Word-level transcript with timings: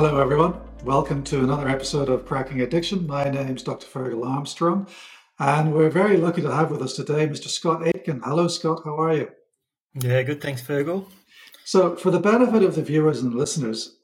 Hello, 0.00 0.20
everyone. 0.20 0.54
Welcome 0.84 1.24
to 1.24 1.40
another 1.40 1.68
episode 1.68 2.08
of 2.08 2.24
Cracking 2.24 2.60
Addiction. 2.60 3.04
My 3.04 3.28
name's 3.28 3.64
Dr. 3.64 3.84
Fergal 3.84 4.24
Armstrong, 4.24 4.86
and 5.40 5.74
we're 5.74 5.90
very 5.90 6.16
lucky 6.16 6.40
to 6.40 6.54
have 6.54 6.70
with 6.70 6.82
us 6.82 6.94
today 6.94 7.26
Mr. 7.26 7.48
Scott 7.48 7.84
Aitken. 7.84 8.20
Hello, 8.22 8.46
Scott. 8.46 8.82
How 8.84 8.96
are 8.96 9.12
you? 9.12 9.28
Yeah, 9.94 10.22
good. 10.22 10.40
Thanks, 10.40 10.62
Fergal. 10.62 11.06
So, 11.64 11.96
for 11.96 12.12
the 12.12 12.20
benefit 12.20 12.62
of 12.62 12.76
the 12.76 12.82
viewers 12.84 13.20
and 13.20 13.34
listeners, 13.34 13.96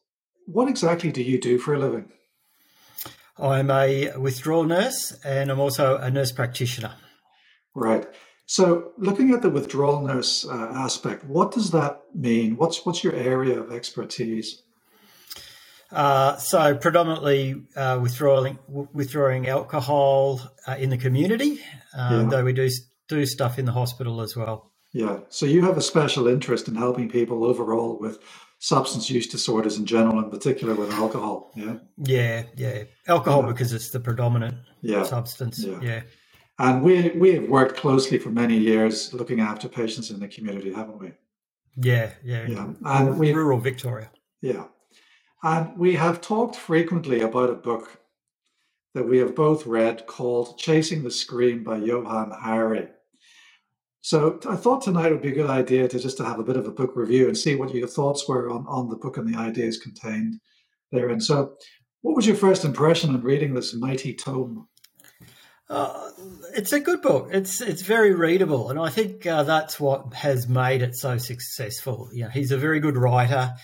what 0.47 0.69
exactly 0.69 1.13
do 1.13 1.23
you 1.23 1.41
do 1.41 1.59
for 1.59 1.75
a 1.75 1.79
living? 1.79 2.11
I'm 3.39 3.71
a 3.71 4.17
withdrawal 4.19 4.65
nurse 4.65 5.17
and 5.25 5.49
I'm 5.49 5.61
also 5.61 5.99
a 5.99 6.11
nurse 6.11 6.33
practitioner. 6.33 6.97
Right. 7.73 8.05
So, 8.47 8.95
looking 8.99 9.33
at 9.33 9.43
the 9.43 9.51
withdrawal 9.51 10.01
nurse 10.01 10.45
uh, 10.45 10.73
aspect, 10.75 11.25
what 11.25 11.53
does 11.53 11.71
that 11.71 12.03
mean? 12.13 12.57
What's 12.57 12.85
what's 12.85 13.05
your 13.05 13.15
area 13.15 13.61
of 13.61 13.71
expertise? 13.71 14.64
Uh, 15.95 16.37
so, 16.37 16.77
predominantly 16.77 17.63
uh, 17.77 17.99
withdrawing 18.03 18.59
withdrawing 18.69 19.49
alcohol 19.49 20.41
uh, 20.67 20.73
in 20.73 20.91
the 20.91 20.99
community, 20.99 21.61
um, 21.97 22.25
yeah. 22.25 22.29
though 22.31 22.45
we 22.45 22.53
do 22.53 22.69
do 23.09 23.25
stuff 23.25 23.59
in 23.59 23.65
the 23.65 23.73
hospital 23.73 24.21
as 24.21 24.37
well. 24.37 24.73
Yeah. 24.93 25.21
So, 25.29 25.47
you 25.47 25.63
have 25.63 25.77
a 25.77 25.83
special 25.83 26.27
interest 26.27 26.67
in 26.69 26.75
helping 26.75 27.09
people 27.09 27.45
overall 27.45 27.99
with 27.99 28.19
substance 28.59 29.11
use 29.11 29.27
disorders 29.27 29.77
in 29.77 29.87
general, 29.87 30.19
in 30.19 30.31
particular 30.31 30.75
with 30.75 30.91
alcohol. 30.93 31.53
Yeah. 31.55 31.77
Yeah, 31.99 32.45
yeah. 32.57 32.85
Alcohol 33.07 33.43
yeah. 33.43 33.53
because 33.53 33.73
it's 33.73 33.91
the 33.91 34.01
predominant 34.01 34.57
yeah. 34.81 35.05
substance. 35.05 35.63
Yeah. 35.63 35.79
yeah. 35.81 36.03
And 36.59 36.83
we 36.83 37.11
we 37.11 37.35
have 37.35 37.49
worked 37.49 37.77
closely 37.77 38.19
for 38.19 38.31
many 38.31 38.57
years 38.57 39.13
looking 39.13 39.41
after 39.41 39.69
patients 39.69 40.11
in 40.11 40.21
the 40.21 40.29
community, 40.29 40.73
haven't 40.73 40.99
we? 40.99 41.13
Yeah, 41.77 42.13
yeah. 42.25 42.47
Yeah. 42.49 42.73
And 42.85 43.19
we 43.19 43.33
rural 43.33 43.59
Victoria. 43.59 44.11
Yeah. 44.41 44.65
And 45.45 45.77
we 45.77 45.97
have 45.97 46.23
talked 46.23 46.57
frequently 46.57 47.21
about 47.21 47.51
a 47.51 47.55
book 47.55 48.01
that 48.95 49.07
we 49.07 49.19
have 49.19 49.35
both 49.35 49.67
read 49.67 50.07
called 50.07 50.57
Chasing 50.57 51.05
the 51.05 51.11
Scream 51.11 51.63
by 51.63 51.77
Johann 51.77 52.31
Hari. 52.31 52.89
So 54.01 54.41
I 54.49 54.57
thought 54.57 54.81
tonight 54.81 55.13
would 55.13 55.21
be 55.21 55.33
a 55.33 55.35
good 55.35 55.51
idea 55.51 55.87
to 55.87 55.99
just 55.99 56.17
to 56.17 56.25
have 56.25 56.39
a 56.39 56.45
bit 56.45 56.57
of 56.57 56.67
a 56.67 56.71
book 56.71 56.93
review 56.97 57.29
and 57.29 57.37
see 57.37 57.57
what 57.57 57.75
your 57.75 57.87
thoughts 57.87 58.27
were 58.27 58.49
on, 58.49 58.65
on 58.67 58.89
the 58.89 58.97
book 58.97 59.19
and 59.19 59.29
the 59.29 59.39
ideas 59.39 59.77
contained 59.77 60.41
therein. 60.93 61.21
So 61.21 61.57
what 62.01 62.17
was 62.17 62.27
your 62.27 62.37
first 62.37 62.65
impression 62.65 63.15
on 63.15 63.21
reading 63.21 63.53
this 63.53 63.75
mighty 63.75 64.15
tome? 64.15 64.67
Uh, 65.69 66.11
it's 66.57 66.73
a 66.73 66.81
good 66.81 67.03
book. 67.03 67.29
It's 67.33 67.61
it's 67.61 67.83
very 67.83 68.15
readable, 68.15 68.71
and 68.71 68.79
I 68.79 68.91
think 68.91 69.27
uh, 69.27 69.43
that's 69.43 69.81
what 69.81 70.13
has 70.13 70.47
made 70.47 70.83
it 70.83 70.95
so 70.95 71.17
successful. 71.17 72.11
You 72.13 72.25
know, 72.25 72.31
he's 72.31 72.53
a 72.53 72.59
very 72.59 72.81
good 72.81 72.99
writer, 72.99 73.55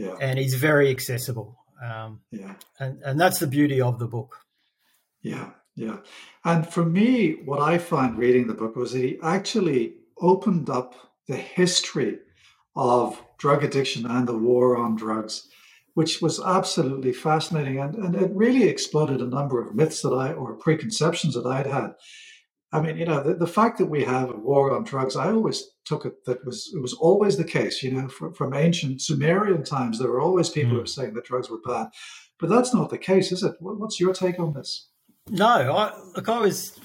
yeah. 0.00 0.16
and 0.20 0.38
he's 0.38 0.54
very 0.54 0.90
accessible. 0.90 1.58
Um, 1.82 2.20
yeah, 2.30 2.54
and 2.78 3.00
and 3.02 3.20
that's 3.20 3.38
the 3.38 3.46
beauty 3.46 3.80
of 3.80 3.98
the 3.98 4.06
book. 4.06 4.36
Yeah, 5.22 5.50
yeah. 5.74 5.98
And 6.44 6.66
for 6.66 6.84
me, 6.84 7.32
what 7.44 7.60
I 7.60 7.78
find 7.78 8.18
reading 8.18 8.46
the 8.46 8.54
book 8.54 8.76
was 8.76 8.92
that 8.92 9.00
he 9.00 9.18
actually 9.22 9.94
opened 10.18 10.70
up 10.70 10.94
the 11.28 11.36
history 11.36 12.18
of 12.74 13.22
drug 13.38 13.64
addiction 13.64 14.06
and 14.06 14.26
the 14.26 14.36
war 14.36 14.76
on 14.76 14.96
drugs, 14.96 15.48
which 15.94 16.22
was 16.22 16.40
absolutely 16.40 17.12
fascinating. 17.12 17.78
And, 17.78 17.94
and 17.94 18.14
it 18.14 18.30
really 18.32 18.64
exploded 18.64 19.20
a 19.20 19.26
number 19.26 19.60
of 19.60 19.74
myths 19.74 20.02
that 20.02 20.12
I, 20.12 20.32
or 20.32 20.54
preconceptions 20.54 21.34
that 21.34 21.46
I'd 21.46 21.66
had. 21.66 21.94
I 22.72 22.80
mean, 22.80 22.96
you 22.98 23.04
know, 23.04 23.22
the, 23.22 23.34
the 23.34 23.46
fact 23.46 23.78
that 23.78 23.86
we 23.86 24.04
have 24.04 24.30
a 24.30 24.36
war 24.36 24.72
on 24.72 24.84
drugs, 24.84 25.16
I 25.16 25.32
always 25.32 25.64
took 25.84 26.04
it 26.04 26.24
that 26.26 26.44
was 26.44 26.70
it 26.74 26.80
was 26.80 26.94
always 26.94 27.36
the 27.36 27.44
case. 27.44 27.82
You 27.82 27.92
know, 27.92 28.08
from, 28.08 28.32
from 28.32 28.54
ancient 28.54 29.02
Sumerian 29.02 29.64
times, 29.64 29.98
there 29.98 30.08
were 30.08 30.20
always 30.20 30.48
people 30.48 30.68
mm. 30.68 30.72
who 30.72 30.76
hmm. 30.76 30.82
were 30.82 30.86
saying 30.86 31.14
that 31.14 31.24
drugs 31.24 31.50
were 31.50 31.58
bad, 31.66 31.88
but 32.38 32.48
that's 32.48 32.72
not 32.72 32.90
the 32.90 32.98
case, 32.98 33.32
is 33.32 33.42
it? 33.42 33.54
What's 33.58 33.98
your 33.98 34.14
take 34.14 34.38
on 34.38 34.52
this? 34.52 34.88
No, 35.28 35.46
I 35.46 35.92
look. 36.14 36.28
I 36.28 36.38
was 36.38 36.78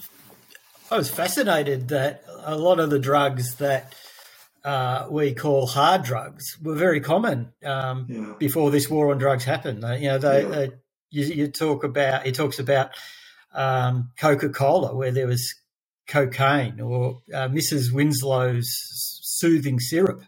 I 0.90 0.98
was 0.98 1.10
fascinated 1.10 1.90
that 1.90 2.24
a 2.44 2.58
lot 2.58 2.80
of 2.80 2.90
the 2.90 3.00
drugs 3.00 3.56
that 3.56 3.94
uh, 4.64 5.08
we 5.10 5.34
call 5.34 5.68
hard 5.68 6.04
drugs 6.04 6.58
were 6.62 6.76
very 6.76 7.00
common 7.00 7.54
um, 7.64 8.08
yeah. 8.10 8.34
before 8.40 8.72
this 8.72 8.90
war 8.90 9.12
on 9.12 9.18
drugs 9.18 9.44
happened. 9.44 9.86
Uh, 9.86 9.94
you 9.94 10.08
know, 10.08 10.18
they, 10.18 10.42
yeah. 10.42 10.50
they, 10.50 10.72
you, 11.12 11.26
you, 11.26 11.48
talk 11.48 11.84
about 11.84 12.26
he 12.26 12.32
talks 12.32 12.60
about 12.60 12.90
um, 13.54 14.12
Coca 14.20 14.50
Cola 14.50 14.96
where 14.96 15.12
there 15.12 15.28
was 15.28 15.54
cocaine, 16.08 16.80
or 16.80 17.22
uh, 17.34 17.48
Mrs. 17.48 17.92
Winslow's 17.92 18.70
soothing 19.22 19.80
syrup, 19.80 20.24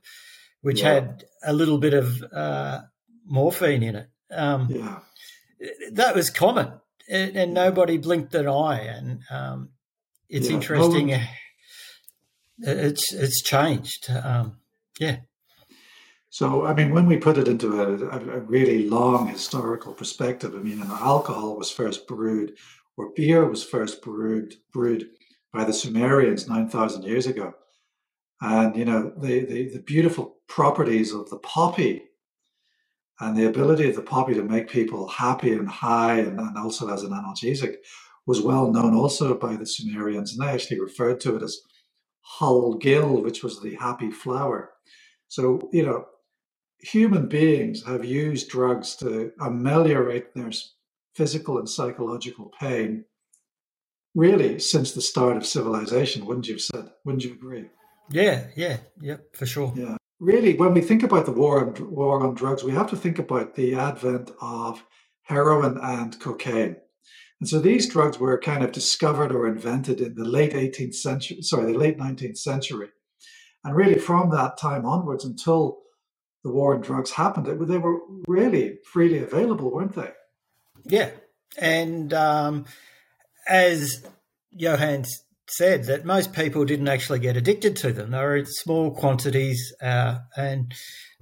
which 0.62 0.82
yeah. 0.82 0.94
had 0.94 1.24
a 1.44 1.54
little 1.54 1.78
bit 1.78 1.94
of 1.94 2.24
uh, 2.34 2.82
morphine 3.26 3.84
in 3.84 3.96
it. 3.96 4.10
Um, 4.32 4.68
yeah. 4.70 5.00
That 5.92 6.16
was 6.16 6.30
common 6.30 6.74
and, 7.08 7.36
and 7.36 7.54
nobody 7.54 7.98
blinked 7.98 8.36
an 8.36 8.48
eye. 8.48 8.82
And 8.82 9.22
um, 9.30 9.70
it's 10.30 10.50
yeah. 10.50 10.56
interesting. 10.56 11.14
Uh, 11.14 11.26
it's 12.60 13.14
it's 13.14 13.42
changed. 13.42 14.10
Um, 14.10 14.58
yeah. 15.00 15.18
So, 16.30 16.66
I 16.66 16.74
mean, 16.74 16.92
when 16.92 17.08
we 17.08 17.18
put 17.18 17.38
it 17.38 17.48
into 17.48 17.82
a, 17.82 18.20
a, 18.20 18.40
really 18.42 18.88
long 18.88 19.28
historical 19.28 19.94
perspective, 19.94 20.54
I 20.54 20.60
mean, 20.60 20.82
alcohol 20.82 21.58
was 21.58 21.72
first 21.72 22.06
brewed, 22.06 22.54
or 22.96 23.12
beer 23.16 23.46
was 23.46 23.64
first 23.64 24.04
brewed 24.04 24.56
brewed 24.72 25.08
by 25.58 25.64
the 25.64 25.74
Sumerians 25.74 26.48
nine 26.48 26.70
thousand 26.70 27.04
years 27.04 27.26
ago, 27.26 27.54
and 28.42 28.76
you 28.76 28.86
know 28.86 29.12
the, 29.18 29.44
the 29.46 29.70
the 29.70 29.80
beautiful 29.80 30.36
properties 30.48 31.14
of 31.14 31.30
the 31.32 31.40
poppy 31.40 32.04
and 33.20 33.36
the 33.36 33.48
ability 33.48 33.90
of 33.90 33.96
the 33.96 34.04
poppy 34.04 34.36
to 34.36 34.44
make 34.44 34.70
people 34.70 35.08
happy 35.08 35.54
and 35.54 35.68
high 35.68 36.20
and, 36.20 36.40
and 36.40 36.58
also 36.58 36.94
as 36.94 37.02
an 37.02 37.12
analgesic 37.12 37.78
was 38.28 38.42
well 38.42 38.72
known 38.72 38.94
also 38.94 39.34
by 39.34 39.56
the 39.56 39.66
Sumerians. 39.66 40.34
And 40.34 40.48
they 40.48 40.52
actually 40.54 40.80
referred 40.80 41.20
to 41.22 41.36
it 41.38 41.42
as 41.42 41.58
Hul 42.22 42.76
Gil, 42.76 43.24
which 43.24 43.44
was 43.44 43.60
the 43.60 43.74
happy 43.76 44.12
flower. 44.12 44.74
So, 45.30 45.70
you 45.74 45.84
know, 45.84 46.06
human 46.82 47.28
beings 47.28 47.84
have 47.88 48.06
used 48.06 48.50
drugs 48.50 48.96
to 48.98 49.32
ameliorate 49.42 50.36
their 50.36 50.52
physical 51.16 51.58
and 51.58 51.68
psychological 51.68 52.52
pain 52.60 53.06
really 54.18 54.60
since 54.60 54.92
the 54.92 55.02
start 55.02 55.38
of 55.38 55.46
civilization, 55.46 56.26
wouldn't 56.26 56.48
you 56.48 56.56
have 56.56 56.62
said? 56.62 56.90
Wouldn't 57.06 57.24
you 57.24 57.34
agree? 57.34 57.70
Yeah, 58.10 58.48
yeah, 58.56 58.78
yeah, 59.00 59.18
for 59.34 59.46
sure. 59.46 59.74
Yeah 59.76 59.98
really, 60.20 60.56
when 60.56 60.74
we 60.74 60.82
think 60.82 61.04
about 61.04 61.26
the 61.26 61.32
war 61.32 61.66
on, 61.66 61.92
war 61.94 62.24
on 62.24 62.34
drugs, 62.34 62.64
we 62.64 62.72
have 62.72 62.90
to 62.90 62.96
think 62.96 63.20
about 63.20 63.56
the 63.56 63.76
advent 63.76 64.32
of 64.42 64.84
heroin 65.24 65.78
and 65.82 66.20
cocaine. 66.20 66.78
And 67.40 67.48
so 67.48 67.60
these 67.60 67.88
drugs 67.88 68.20
were 68.20 68.40
kind 68.40 68.64
of 68.64 68.72
discovered 68.72 69.32
or 69.32 69.48
invented 69.48 70.02
in 70.02 70.16
the 70.16 70.26
late 70.26 70.54
18th 70.54 70.96
century, 70.96 71.42
sorry, 71.42 71.72
the 71.72 71.78
late 71.78 71.98
19th 71.98 72.38
century. 72.38 72.90
And 73.64 73.76
really 73.76 74.00
from 74.00 74.32
that 74.32 74.58
time 74.58 74.86
onwards 74.86 75.26
until 75.26 75.80
the 76.44 76.52
war 76.52 76.74
on 76.74 76.82
drugs 76.82 77.12
happened, 77.12 77.46
they 77.46 77.78
were 77.78 78.00
really 78.28 78.80
freely 78.92 79.20
available, 79.20 79.72
weren't 79.72 79.94
they? 79.94 80.12
Yeah. 80.86 81.12
And 81.58 82.14
um, 82.14 82.66
as 83.48 84.06
Johann 84.52 85.06
said 85.50 85.86
that 85.86 86.06
most 86.06 86.34
people 86.34 86.66
didn't 86.66 86.88
actually 86.88 87.20
get 87.20 87.38
addicted 87.38 87.76
to 87.78 87.94
them. 87.94 88.12
They 88.12 88.18
were 88.18 88.38
in 88.38 88.46
small 88.46 88.92
quantities, 88.92 89.74
uh, 89.82 90.20
and 90.36 90.74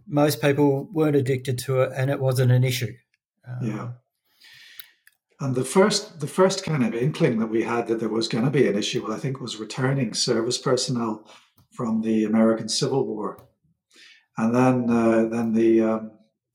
most 0.07 0.41
people 0.41 0.89
weren't 0.91 1.15
addicted 1.15 1.57
to 1.59 1.81
it, 1.81 1.91
and 1.95 2.09
it 2.09 2.19
wasn't 2.19 2.51
an 2.51 2.63
issue. 2.63 2.93
Um, 3.47 3.67
yeah. 3.67 3.87
And 5.39 5.53
the 5.53 5.65
first, 5.65 6.21
the 6.21 6.27
first 6.27 6.63
kind 6.63 6.83
of 6.83 6.95
inkling 6.95 7.39
that 7.39 7.47
we 7.47 7.63
had 7.63 7.87
that 7.87 7.99
there 7.99 8.09
was 8.09 8.27
going 8.27 8.45
to 8.45 8.51
be 8.51 8.67
an 8.67 8.77
issue, 8.77 9.11
I 9.11 9.17
think, 9.17 9.39
was 9.39 9.57
returning 9.57 10.13
service 10.13 10.57
personnel 10.57 11.27
from 11.71 12.01
the 12.01 12.23
American 12.23 12.69
Civil 12.69 13.05
War, 13.05 13.45
and 14.37 14.55
then 14.55 14.89
uh, 14.89 15.25
then 15.25 15.53
the 15.53 15.81
um, 15.81 16.11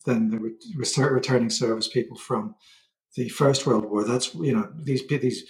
then 0.07 0.31
the 0.31 0.39
re- 0.39 1.11
returning 1.11 1.51
service 1.51 1.89
people 1.89 2.17
from 2.17 2.55
the 3.17 3.29
First 3.29 3.67
World 3.67 3.91
War. 3.91 4.05
That's 4.05 4.35
you 4.35 4.55
know 4.55 4.71
these 4.83 5.07
these 5.09 5.45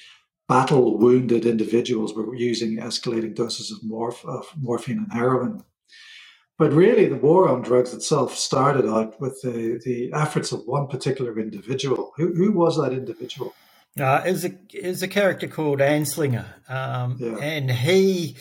battle 0.48 0.98
wounded 0.98 1.46
individuals 1.46 2.12
were 2.12 2.34
using 2.34 2.78
escalating 2.78 3.36
doses 3.36 3.70
of, 3.70 3.88
morph- 3.88 4.24
of 4.24 4.46
morphine 4.60 4.98
and 4.98 5.12
heroin. 5.12 5.62
But 6.58 6.72
really, 6.72 7.06
the 7.06 7.16
war 7.16 7.48
on 7.48 7.62
drugs 7.62 7.94
itself 7.94 8.36
started 8.36 8.84
out 8.86 9.18
with 9.18 9.40
the, 9.42 9.80
the 9.82 10.12
efforts 10.12 10.52
of 10.52 10.66
one 10.66 10.88
particular 10.88 11.38
individual. 11.38 12.12
Who, 12.16 12.34
who 12.34 12.52
was 12.52 12.76
that 12.76 12.92
individual? 12.92 13.54
Uh, 13.98 14.22
it, 14.26 14.32
was 14.32 14.44
a, 14.44 14.52
it 14.72 14.86
was 14.86 15.02
a 15.02 15.08
character 15.08 15.48
called 15.48 15.78
Anslinger. 15.78 16.46
Um, 16.68 17.16
yeah. 17.18 17.36
And 17.36 17.70
he, 17.70 18.36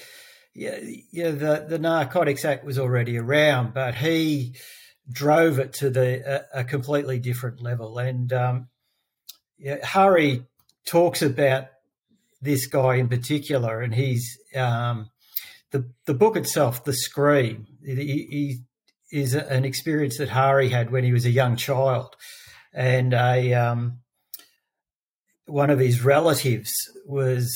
yeah, 0.54 0.80
yeah, 1.12 1.32
the, 1.32 1.66
the 1.70 1.80
Narcotics 1.80 2.44
Act 2.44 2.66
was 2.66 2.78
already 2.78 3.18
around, 3.18 3.74
but 3.74 3.96
he 3.96 4.56
drove 5.10 5.58
it 5.58 5.74
to 5.74 5.90
the 5.90 6.46
a, 6.54 6.62
a 6.62 6.64
completely 6.64 7.20
different 7.20 7.62
level. 7.62 8.00
And 8.00 8.34
um, 8.34 8.68
yeah, 9.60 9.86
Hari 9.86 10.46
talks 10.86 11.22
about 11.22 11.66
this 12.42 12.66
guy 12.66 12.96
in 12.96 13.10
particular, 13.10 13.82
and 13.82 13.94
he's 13.94 14.38
um, 14.56 15.10
the 15.72 15.90
the 16.06 16.14
book 16.14 16.36
itself, 16.36 16.84
The 16.84 16.94
Scream, 16.94 17.68
he, 17.84 17.96
he 17.96 18.60
is 19.12 19.34
an 19.34 19.66
experience 19.66 20.18
that 20.18 20.30
Hari 20.30 20.70
had 20.70 20.92
when 20.92 21.04
he 21.04 21.12
was 21.12 21.26
a 21.26 21.32
young 21.32 21.56
child, 21.58 22.16
and 22.74 23.14
a 23.14 23.54
um, 23.54 24.00
one 25.46 25.70
of 25.70 25.80
his 25.80 26.04
relatives 26.04 26.72
was 27.06 27.54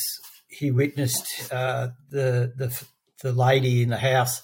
he 0.48 0.70
witnessed 0.70 1.52
uh, 1.52 1.88
the 2.10 2.52
the 2.56 2.84
the 3.22 3.32
lady 3.32 3.82
in 3.82 3.88
the 3.88 3.96
house 3.96 4.42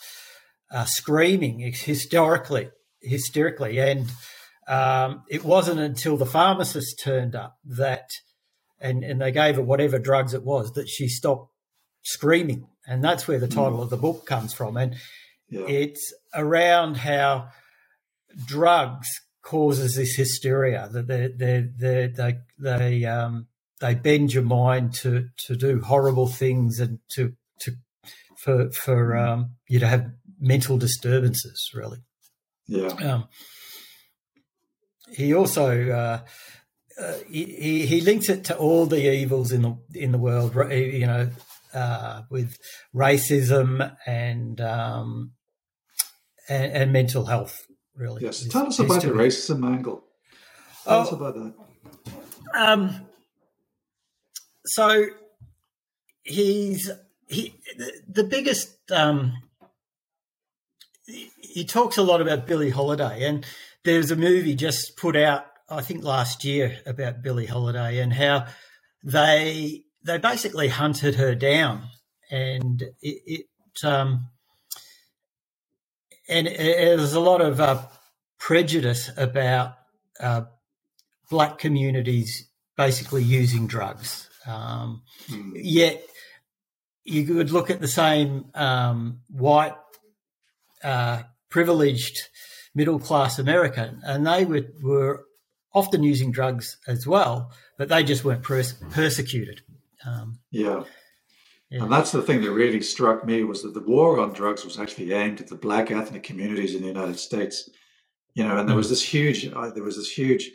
uh, 0.73 0.85
screaming 0.85 1.61
historically 1.73 2.71
hysterically, 3.03 3.79
and 3.79 4.11
um, 4.71 5.25
it 5.29 5.45
wasn't 5.45 5.81
until 5.81 6.17
the 6.17 6.25
pharmacist 6.25 7.01
turned 7.03 7.35
up 7.35 7.59
that 7.65 8.09
and 8.81 9.03
and 9.03 9.21
they 9.21 9.33
gave 9.33 9.57
her 9.57 9.63
whatever 9.63 9.99
drugs 9.99 10.33
it 10.33 10.45
was 10.45 10.73
that 10.75 10.89
she 10.89 11.09
stopped 11.09 11.51
screaming, 12.03 12.69
and 12.87 13.03
that's 13.03 13.27
where 13.27 13.41
the 13.41 13.49
title 13.49 13.79
mm. 13.79 13.83
of 13.83 13.91
the 13.91 13.97
book 13.97 14.25
comes 14.27 14.55
from, 14.55 14.77
and 14.77 14.95
yeah. 15.49 15.67
it's 15.67 16.15
around 16.35 16.99
how 16.99 17.49
drugs 18.47 19.09
causes 19.43 19.97
this 19.97 20.15
hysteria 20.15 20.89
that 20.93 21.09
they 21.09 21.29
they 21.37 21.67
they 21.77 22.07
they 22.07 22.39
they 22.59 23.05
um 23.05 23.49
they 23.81 23.95
bend 23.95 24.33
your 24.33 24.45
mind 24.45 24.95
to 24.95 25.29
to 25.37 25.57
do 25.57 25.81
horrible 25.81 26.29
things 26.29 26.79
and 26.79 27.01
to 27.09 27.33
to 27.59 27.73
for 28.39 28.71
for 28.71 29.15
mm. 29.15 29.29
um 29.29 29.51
you 29.69 29.81
to 29.81 29.87
have 29.89 30.07
mental 30.39 30.79
disturbances 30.79 31.71
really 31.75 31.99
yeah 32.69 32.89
um 32.89 33.29
he 35.13 35.35
also 35.35 35.91
uh, 35.91 36.21
uh, 37.01 37.15
he, 37.29 37.87
he 37.87 38.01
links 38.01 38.29
it 38.29 38.45
to 38.45 38.57
all 38.57 38.87
the 38.87 39.13
evils 39.13 39.53
in 39.53 39.63
the 39.63 39.77
in 39.95 40.13
the 40.13 40.19
world 40.19 40.55
you 40.71 41.07
know 41.07 41.31
uh, 41.75 42.23
with 42.31 42.57
racism 42.95 43.95
and 44.07 44.61
um 44.61 45.33
and, 46.49 46.73
and 46.73 46.93
mental 46.93 47.27
health 47.27 47.67
really. 48.01 48.23
Yes, 48.23 48.47
tell 48.49 48.67
us 48.67 48.79
about 48.79 49.03
the 49.03 49.09
racism 49.09 49.65
angle. 49.67 50.05
Tell 50.85 50.99
oh, 50.99 51.01
us 51.03 51.13
about 51.13 51.35
that. 51.35 51.55
Um, 52.55 53.07
so 54.65 55.07
he's 56.23 56.91
he 57.29 57.55
the, 57.77 57.93
the 58.09 58.25
biggest. 58.25 58.77
Um, 58.91 59.35
he 61.07 61.65
talks 61.65 61.97
a 61.99 62.03
lot 62.03 62.21
about 62.21 62.47
Billie 62.47 62.71
Holiday, 62.71 63.25
and 63.25 63.45
there's 63.85 64.11
a 64.11 64.17
movie 64.17 64.55
just 64.55 64.97
put 64.97 65.17
out, 65.17 65.45
I 65.69 65.81
think 65.83 66.05
last 66.05 66.45
year, 66.45 66.79
about 66.87 67.23
Billie 67.23 67.47
Holiday 67.47 68.01
and 68.01 68.13
how 68.13 68.47
they 69.03 69.85
they 70.05 70.19
basically 70.19 70.69
hunted 70.69 71.17
her 71.17 71.35
down, 71.35 71.89
and 72.31 72.83
it, 73.03 73.47
it 73.83 73.85
um, 73.85 74.29
and 76.29 76.47
there's 76.47 77.15
a 77.15 77.21
lot 77.21 77.41
of 77.41 77.61
uh, 77.61 77.83
prejudice 78.39 79.11
about 79.17 79.75
uh, 80.21 80.43
black 81.31 81.59
communities 81.59 82.49
basically 82.77 83.23
using 83.23 83.67
drugs. 83.67 84.29
Um, 84.47 85.03
mm. 85.29 85.53
Yet 85.55 86.03
you 87.05 87.25
could 87.25 87.51
look 87.51 87.71
at 87.71 87.81
the 87.81 87.89
same 87.89 88.47
um, 88.55 89.21
white, 89.29 89.75
uh, 90.83 91.23
privileged, 91.51 92.29
middle 92.75 92.99
class 92.99 93.39
American, 93.39 94.01
and 94.05 94.27
they 94.27 94.45
were, 94.45 94.67
were 94.83 95.25
often 95.75 96.03
using 96.03 96.33
drugs 96.33 96.79
as 96.87 97.07
well, 97.07 97.53
but 97.79 97.89
they 97.89 98.03
just 98.03 98.25
weren't 98.25 98.43
pers- 98.43 98.75
persecuted. 98.91 99.63
Um, 100.07 100.39
yeah. 100.51 100.85
Yeah. 101.71 101.85
And 101.85 101.93
that's 101.93 102.11
the 102.11 102.23
thing 102.23 102.43
that 102.43 102.51
really 102.51 102.81
struck 102.81 103.25
me 103.25 103.45
was 103.45 103.63
that 103.63 103.75
the 103.75 103.81
war 103.81 104.19
on 104.19 104.33
drugs 104.33 104.65
was 104.65 104.79
actually 104.79 105.13
aimed 105.13 105.41
at 105.41 105.47
the 105.47 105.55
black 105.55 105.93
ethnic 105.93 106.25
communities 106.25 106.75
in 106.75 106.83
the 106.83 106.89
United 106.89 107.19
States. 107.19 107.71
You 108.35 108.47
know, 108.47 108.57
and 108.59 108.69
there 108.69 108.77
was 108.77 108.89
mm. 108.89 108.91
this 108.91 109.03
huge, 109.03 109.47
uh, 109.47 109.71
there 109.71 109.85
was 109.85 109.97
this 109.97 110.11
huge 110.11 110.51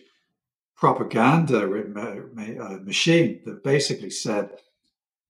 propaganda 0.75 1.63
uh, 1.63 2.77
machine 2.83 3.39
that 3.45 3.63
basically 3.63 4.09
said 4.09 4.49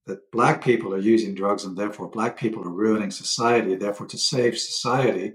that 0.07 0.31
black 0.31 0.63
people 0.63 0.91
are 0.93 0.99
using 0.99 1.35
drugs 1.35 1.65
and 1.65 1.77
therefore 1.77 2.09
black 2.09 2.37
people 2.37 2.63
are 2.63 2.69
ruining 2.69 3.11
society. 3.11 3.75
Therefore, 3.75 4.07
to 4.07 4.17
save 4.17 4.57
society, 4.57 5.33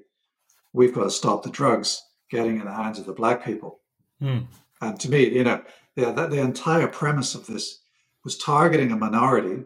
we've 0.73 0.95
got 0.95 1.05
to 1.05 1.11
stop 1.11 1.43
the 1.43 1.51
drugs 1.51 2.03
getting 2.31 2.61
in 2.61 2.65
the 2.65 2.73
hands 2.73 2.99
of 2.99 3.07
the 3.07 3.13
black 3.13 3.45
people. 3.45 3.81
Mm. 4.23 4.47
And 4.81 5.01
to 5.01 5.11
me, 5.11 5.29
you 5.29 5.45
know, 5.45 5.63
yeah, 5.97 6.13
that 6.13 6.31
the 6.31 6.41
entire 6.41 6.87
premise 6.87 7.35
of 7.35 7.47
this 7.47 7.81
was 8.25 8.39
targeting 8.39 8.93
a 8.93 8.97
minority 8.97 9.65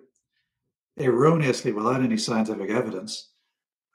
erroneously 0.99 1.73
without 1.73 2.03
any 2.03 2.17
scientific 2.17 2.71
evidence 2.71 3.31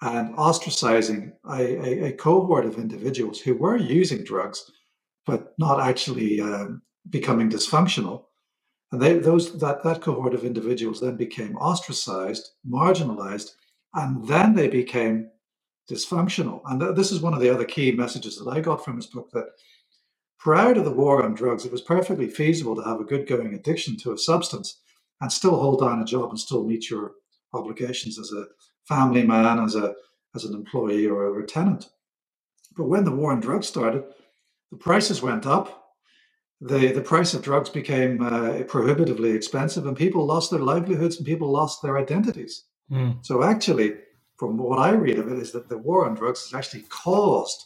and 0.01 0.35
ostracizing 0.35 1.33
a, 1.49 1.61
a, 1.61 2.07
a 2.07 2.11
cohort 2.13 2.65
of 2.65 2.77
individuals 2.77 3.39
who 3.39 3.55
were 3.55 3.77
using 3.77 4.23
drugs 4.23 4.69
but 5.25 5.53
not 5.57 5.79
actually 5.79 6.41
um, 6.41 6.81
becoming 7.09 7.49
dysfunctional 7.49 8.25
and 8.91 9.01
they, 9.01 9.17
those 9.17 9.57
that, 9.59 9.83
that 9.83 10.01
cohort 10.01 10.33
of 10.33 10.43
individuals 10.43 10.99
then 10.99 11.15
became 11.15 11.55
ostracized 11.57 12.49
marginalized 12.67 13.51
and 13.93 14.27
then 14.27 14.55
they 14.55 14.67
became 14.67 15.29
dysfunctional 15.89 16.61
and 16.67 16.79
th- 16.79 16.95
this 16.95 17.11
is 17.11 17.21
one 17.21 17.33
of 17.33 17.39
the 17.39 17.53
other 17.53 17.65
key 17.65 17.91
messages 17.91 18.37
that 18.37 18.49
i 18.49 18.59
got 18.59 18.83
from 18.83 18.95
his 18.95 19.07
book 19.07 19.29
that 19.31 19.45
prior 20.39 20.73
to 20.73 20.81
the 20.81 20.91
war 20.91 21.23
on 21.23 21.33
drugs 21.33 21.65
it 21.65 21.71
was 21.71 21.81
perfectly 21.81 22.27
feasible 22.27 22.75
to 22.75 22.83
have 22.83 22.99
a 22.99 23.05
good 23.05 23.27
going 23.27 23.53
addiction 23.53 23.97
to 23.97 24.13
a 24.13 24.17
substance 24.17 24.81
and 25.21 25.31
still 25.31 25.57
hold 25.57 25.79
down 25.81 26.01
a 26.01 26.05
job 26.05 26.29
and 26.29 26.39
still 26.39 26.63
meet 26.65 26.89
your 26.89 27.13
obligations 27.53 28.19
as 28.19 28.31
a 28.31 28.45
family 28.87 29.25
man, 29.25 29.59
as 29.59 29.75
a 29.75 29.95
as 30.35 30.45
an 30.45 30.53
employee 30.53 31.07
or 31.07 31.39
a 31.39 31.47
tenant. 31.47 31.89
But 32.77 32.85
when 32.85 33.03
the 33.03 33.11
war 33.11 33.31
on 33.31 33.39
drugs 33.39 33.67
started, 33.67 34.03
the 34.71 34.77
prices 34.77 35.21
went 35.21 35.45
up. 35.45 35.75
The, 36.61 36.91
the 36.91 37.01
price 37.01 37.33
of 37.33 37.41
drugs 37.41 37.69
became 37.69 38.21
uh, 38.21 38.63
prohibitively 38.67 39.31
expensive, 39.31 39.87
and 39.87 39.95
people 39.95 40.25
lost 40.25 40.51
their 40.51 40.59
livelihoods 40.59 41.17
and 41.17 41.25
people 41.25 41.51
lost 41.51 41.81
their 41.81 41.97
identities. 41.97 42.65
Mm. 42.91 43.25
So, 43.25 43.43
actually, 43.43 43.95
from 44.39 44.57
what 44.57 44.79
I 44.79 44.91
read 44.91 45.19
of 45.19 45.31
it, 45.31 45.37
is 45.37 45.51
that 45.51 45.67
the 45.67 45.77
war 45.77 46.05
on 46.05 46.15
drugs 46.15 46.49
has 46.49 46.57
actually 46.57 46.83
caused 46.89 47.65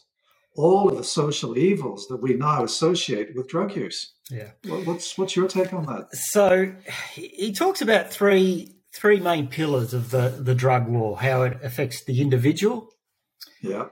all 0.56 0.88
of 0.88 0.96
the 0.96 1.04
social 1.04 1.56
evils 1.56 2.06
that 2.08 2.22
we 2.22 2.34
now 2.34 2.64
associate 2.64 3.34
with 3.34 3.48
drug 3.48 3.74
use. 3.76 4.12
Yeah. 4.30 4.50
What's 4.84 5.16
what's 5.16 5.36
your 5.36 5.48
take 5.48 5.72
on 5.72 5.86
that? 5.86 6.14
So 6.14 6.72
he 7.14 7.52
talks 7.52 7.80
about 7.80 8.10
three 8.10 8.74
three 8.92 9.20
main 9.20 9.48
pillars 9.48 9.94
of 9.94 10.10
the 10.10 10.28
the 10.40 10.54
drug 10.54 10.88
war: 10.88 11.20
how 11.20 11.42
it 11.42 11.58
affects 11.62 12.04
the 12.04 12.20
individual. 12.20 12.90
Yeah. 13.60 13.86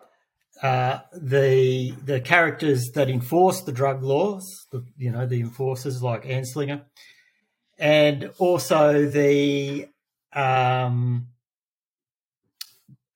Uh, 0.63 1.01
the 1.13 1.93
the 2.05 2.21
characters 2.21 2.91
that 2.95 3.11
enforce 3.11 3.63
the 3.63 3.73
drug 3.73 4.03
laws, 4.03 4.47
the, 4.71 4.85
you 4.97 5.11
know, 5.11 5.27
the 5.27 5.41
enforcers 5.41 6.03
like 6.03 6.25
Anslinger, 6.25 6.83
and 7.79 8.31
also 8.39 9.07
the 9.07 9.89
um, 10.33 11.27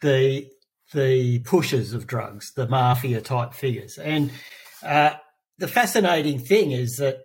the 0.00 0.48
the 0.92 1.40
pushers 1.40 1.92
of 1.92 2.06
drugs, 2.06 2.52
the 2.54 2.68
mafia 2.68 3.20
type 3.20 3.54
figures. 3.54 3.98
And 3.98 4.30
uh, 4.84 5.14
the 5.58 5.68
fascinating 5.68 6.38
thing 6.38 6.70
is 6.70 6.96
that 6.98 7.24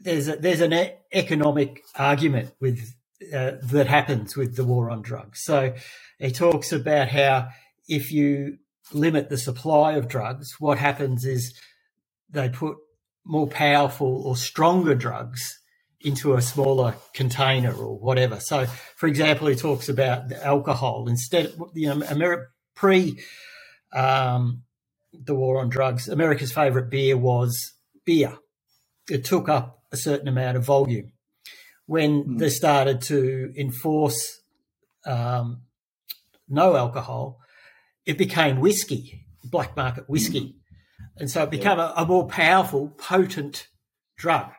there's 0.00 0.28
a, 0.28 0.36
there's 0.36 0.60
an 0.62 0.72
economic 1.12 1.82
argument 1.96 2.52
with 2.60 2.94
uh, 3.32 3.52
that 3.62 3.86
happens 3.86 4.36
with 4.36 4.56
the 4.56 4.64
war 4.64 4.90
on 4.90 5.02
drugs. 5.02 5.42
So 5.42 5.74
he 6.18 6.30
talks 6.32 6.72
about 6.72 7.08
how 7.08 7.48
if 7.88 8.10
you 8.10 8.58
limit 8.92 9.28
the 9.28 9.38
supply 9.38 9.92
of 9.92 10.08
drugs, 10.08 10.56
what 10.58 10.78
happens 10.78 11.24
is 11.24 11.54
they 12.30 12.48
put 12.48 12.78
more 13.24 13.46
powerful 13.46 14.26
or 14.26 14.36
stronger 14.36 14.94
drugs 14.94 15.61
into 16.04 16.34
a 16.34 16.42
smaller 16.42 16.94
container 17.14 17.72
or 17.72 17.98
whatever. 17.98 18.40
So, 18.40 18.66
for 18.96 19.06
example, 19.06 19.48
he 19.48 19.54
talks 19.54 19.88
about 19.88 20.28
the 20.28 20.44
alcohol 20.44 21.08
instead. 21.08 21.52
You 21.74 21.94
know, 21.94 22.06
America 22.08 22.46
pre 22.74 23.18
um, 23.92 24.62
the 25.12 25.34
war 25.34 25.60
on 25.60 25.68
drugs, 25.68 26.08
America's 26.08 26.52
favorite 26.52 26.90
beer 26.90 27.16
was 27.16 27.74
beer. 28.04 28.38
It 29.10 29.24
took 29.24 29.48
up 29.48 29.82
a 29.92 29.96
certain 29.96 30.28
amount 30.28 30.56
of 30.56 30.64
volume. 30.64 31.12
When 31.86 32.24
mm. 32.24 32.38
they 32.38 32.48
started 32.48 33.02
to 33.02 33.52
enforce 33.56 34.40
um, 35.04 35.62
no 36.48 36.76
alcohol, 36.76 37.40
it 38.06 38.16
became 38.16 38.60
whiskey, 38.60 39.26
black 39.44 39.76
market 39.76 40.08
whiskey. 40.08 40.40
Mm. 40.40 40.54
And 41.18 41.30
so 41.30 41.42
it 41.42 41.50
became 41.50 41.78
yeah. 41.78 41.92
a, 41.96 42.02
a, 42.02 42.06
more 42.06 42.26
powerful, 42.26 42.88
potent 42.88 43.68
drug. 44.16 44.50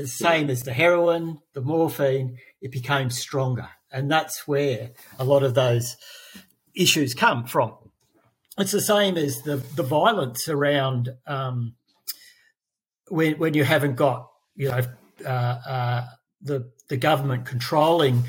The 0.00 0.06
same 0.06 0.48
as 0.48 0.62
the 0.62 0.72
heroin, 0.72 1.38
the 1.52 1.60
morphine, 1.60 2.38
it 2.60 2.72
became 2.72 3.10
stronger. 3.10 3.68
And 3.90 4.10
that's 4.10 4.48
where 4.48 4.92
a 5.18 5.24
lot 5.24 5.42
of 5.42 5.54
those 5.54 5.96
issues 6.74 7.14
come 7.14 7.44
from. 7.44 7.74
It's 8.58 8.72
the 8.72 8.80
same 8.80 9.16
as 9.16 9.42
the 9.42 9.56
the 9.56 9.82
violence 9.82 10.48
around 10.48 11.10
um, 11.26 11.74
when 13.08 13.38
when 13.38 13.54
you 13.54 13.64
haven't 13.64 13.96
got 13.96 14.30
you 14.54 14.68
know 14.68 14.80
uh, 15.24 15.28
uh, 15.28 16.06
the 16.42 16.70
the 16.88 16.96
government 16.96 17.46
controlling 17.46 18.24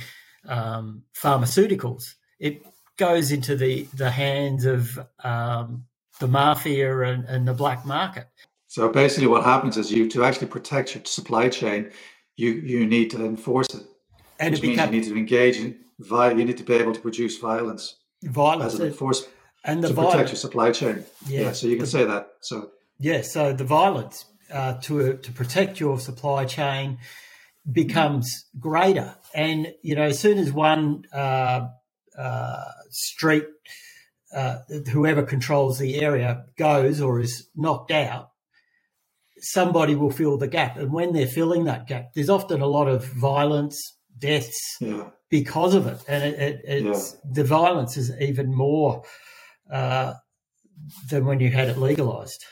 um, 0.48 1.03
pharmaceuticals. 1.13 2.13
It 2.39 2.65
goes 2.98 3.32
into 3.32 3.55
the 3.55 3.88
the 3.93 4.12
hands 4.12 4.65
of 4.65 4.98
um, 5.24 5.86
the 6.20 6.27
mafia 6.27 7.01
and, 7.01 7.25
and, 7.25 7.48
the 7.48 7.53
black 7.53 7.86
market. 7.86 8.27
So 8.73 8.89
basically, 8.89 9.27
what 9.27 9.43
happens 9.43 9.77
is 9.77 9.91
you 9.91 10.09
to 10.09 10.23
actually 10.23 10.47
protect 10.47 10.95
your 10.95 11.05
supply 11.05 11.47
chain, 11.47 11.91
you 12.35 12.53
you 12.53 12.87
need 12.87 13.11
to 13.11 13.23
enforce 13.23 13.67
it, 13.71 13.83
and 14.39 14.51
which 14.51 14.63
it 14.63 14.65
means 14.65 14.79
you 14.79 14.87
need 14.87 15.03
to 15.03 15.15
engage 15.15 15.57
in 15.57 15.77
violence. 15.99 16.39
You 16.39 16.45
need 16.45 16.57
to 16.57 16.63
be 16.63 16.73
able 16.73 16.91
to 16.91 16.99
produce 16.99 17.37
violence, 17.37 17.97
violence 18.23 18.73
as 18.73 18.79
an 18.79 18.87
enforcement, 18.87 19.31
and 19.63 19.83
the 19.83 19.89
to 19.89 19.93
violence, 19.93 20.13
protect 20.13 20.29
your 20.31 20.37
supply 20.37 20.71
chain. 20.71 21.03
Yeah, 21.27 21.41
yeah 21.41 21.51
so 21.51 21.67
you 21.67 21.75
can 21.75 21.85
the, 21.85 21.91
say 21.91 22.03
that. 22.03 22.29
So 22.41 22.71
yeah, 22.97 23.21
so 23.21 23.53
the 23.53 23.63
violence 23.63 24.25
uh, 24.51 24.73
to 24.85 25.17
to 25.17 25.31
protect 25.31 25.79
your 25.79 25.99
supply 25.99 26.45
chain 26.45 26.97
becomes 27.71 28.45
greater, 28.59 29.13
and 29.35 29.71
you 29.83 29.93
know 29.93 30.05
as 30.05 30.17
soon 30.17 30.39
as 30.39 30.51
one 30.51 31.05
uh, 31.13 31.67
uh, 32.17 32.63
street. 32.89 33.45
Uh, 34.35 34.57
whoever 34.91 35.21
controls 35.21 35.77
the 35.77 36.01
area 36.01 36.43
goes 36.57 36.99
or 36.99 37.19
is 37.19 37.49
knocked 37.55 37.91
out, 37.91 38.32
somebody 39.43 39.93
will 39.93 40.09
fill 40.09 40.38
the 40.38 40.47
gap. 40.47 40.77
And 40.77 40.91
when 40.91 41.13
they're 41.13 41.27
filling 41.27 41.65
that 41.65 41.88
gap, 41.88 42.13
there's 42.15 42.29
often 42.29 42.62
a 42.62 42.67
lot 42.67 42.88
of 42.88 43.05
violence, 43.05 43.77
deaths 44.17 44.77
yeah. 44.79 45.09
because 45.29 45.75
of 45.75 45.85
it. 45.85 46.03
And 46.07 46.23
it, 46.23 46.39
it, 46.39 46.62
it's 46.65 47.13
yeah. 47.13 47.31
the 47.33 47.43
violence 47.43 47.97
is 47.97 48.12
even 48.19 48.55
more 48.55 49.03
uh, 49.71 50.13
than 51.09 51.25
when 51.25 51.39
you 51.39 51.51
had 51.51 51.67
it 51.67 51.77
legalized. 51.77 52.43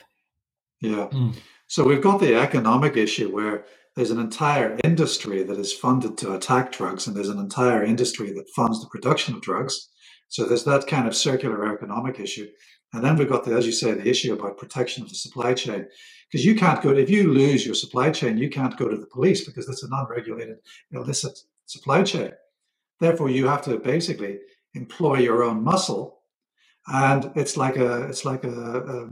Yeah. 0.82 1.08
Mm. 1.12 1.36
So 1.68 1.86
we've 1.86 2.02
got 2.02 2.20
the 2.20 2.36
economic 2.36 2.98
issue 2.98 3.34
where 3.34 3.66
there's 3.96 4.12
an 4.12 4.20
entire 4.20 4.78
industry 4.84 5.44
that 5.44 5.58
is 5.58 5.74
funded 5.74 6.18
to 6.20 6.34
attack 6.34 6.72
drugs, 6.72 7.08
and 7.08 7.16
there's 7.16 7.30
an 7.30 7.40
entire 7.40 7.84
industry 7.84 8.32
that 8.34 8.50
funds 8.56 8.82
the 8.82 8.90
production 8.90 9.36
of 9.36 9.42
drugs. 9.42 9.90
So 10.28 10.46
there's 10.46 10.64
that 10.64 10.88
kind 10.88 11.08
of 11.08 11.16
circular 11.16 11.74
economic 11.74 12.20
issue. 12.20 12.48
And 12.94 13.04
then 13.04 13.16
we've 13.16 13.30
got 13.30 13.46
the, 13.46 13.54
as 13.54 13.66
you 13.66 13.72
say, 13.72 13.94
the 13.94 14.08
issue 14.08 14.34
about 14.34 14.58
protection 14.58 15.04
of 15.04 15.10
the 15.10 15.16
supply 15.16 15.54
chain. 15.54 15.88
Because 16.30 16.46
you 16.46 16.56
can't 16.56 16.82
go 16.82 16.92
if 16.92 17.10
you 17.10 17.32
lose 17.34 17.66
your 17.66 17.76
supply 17.76 18.10
chain 18.10 18.38
you 18.38 18.50
can't 18.50 18.78
go 18.78 18.88
to 18.88 18.96
the 18.96 19.08
police 19.08 19.44
because 19.44 19.68
it's 19.68 19.84
an 19.84 19.92
unregulated 19.94 20.58
illicit 20.92 21.38
supply 21.66 22.04
chain. 22.04 22.32
Therefore 23.00 23.30
you 23.30 23.48
have 23.48 23.64
to 23.64 23.78
basically 23.78 24.40
employ 24.74 25.20
your 25.20 25.44
own 25.44 25.64
muscle. 25.64 26.22
And 26.88 27.32
it's 27.36 27.58
like 27.58 27.76
a 27.76 28.04
it's 28.04 28.24
like 28.24 28.44
a, 28.44 28.50
a 28.50 29.10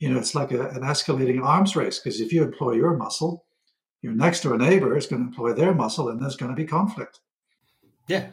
you 0.00 0.10
know 0.10 0.18
it's 0.18 0.34
like 0.34 0.50
a, 0.52 0.68
an 0.70 0.82
escalating 0.82 1.42
arms 1.42 1.76
race 1.76 1.98
because 1.98 2.20
if 2.20 2.32
you 2.32 2.42
employ 2.42 2.72
your 2.72 2.96
muscle 2.96 3.44
your 4.02 4.12
next 4.12 4.42
door 4.42 4.56
neighbor 4.56 4.96
is 4.96 5.06
going 5.06 5.22
to 5.22 5.28
employ 5.28 5.52
their 5.52 5.74
muscle 5.74 6.08
and 6.08 6.20
there's 6.20 6.36
going 6.36 6.50
to 6.50 6.56
be 6.56 6.64
conflict. 6.64 7.20
Yeah. 8.06 8.28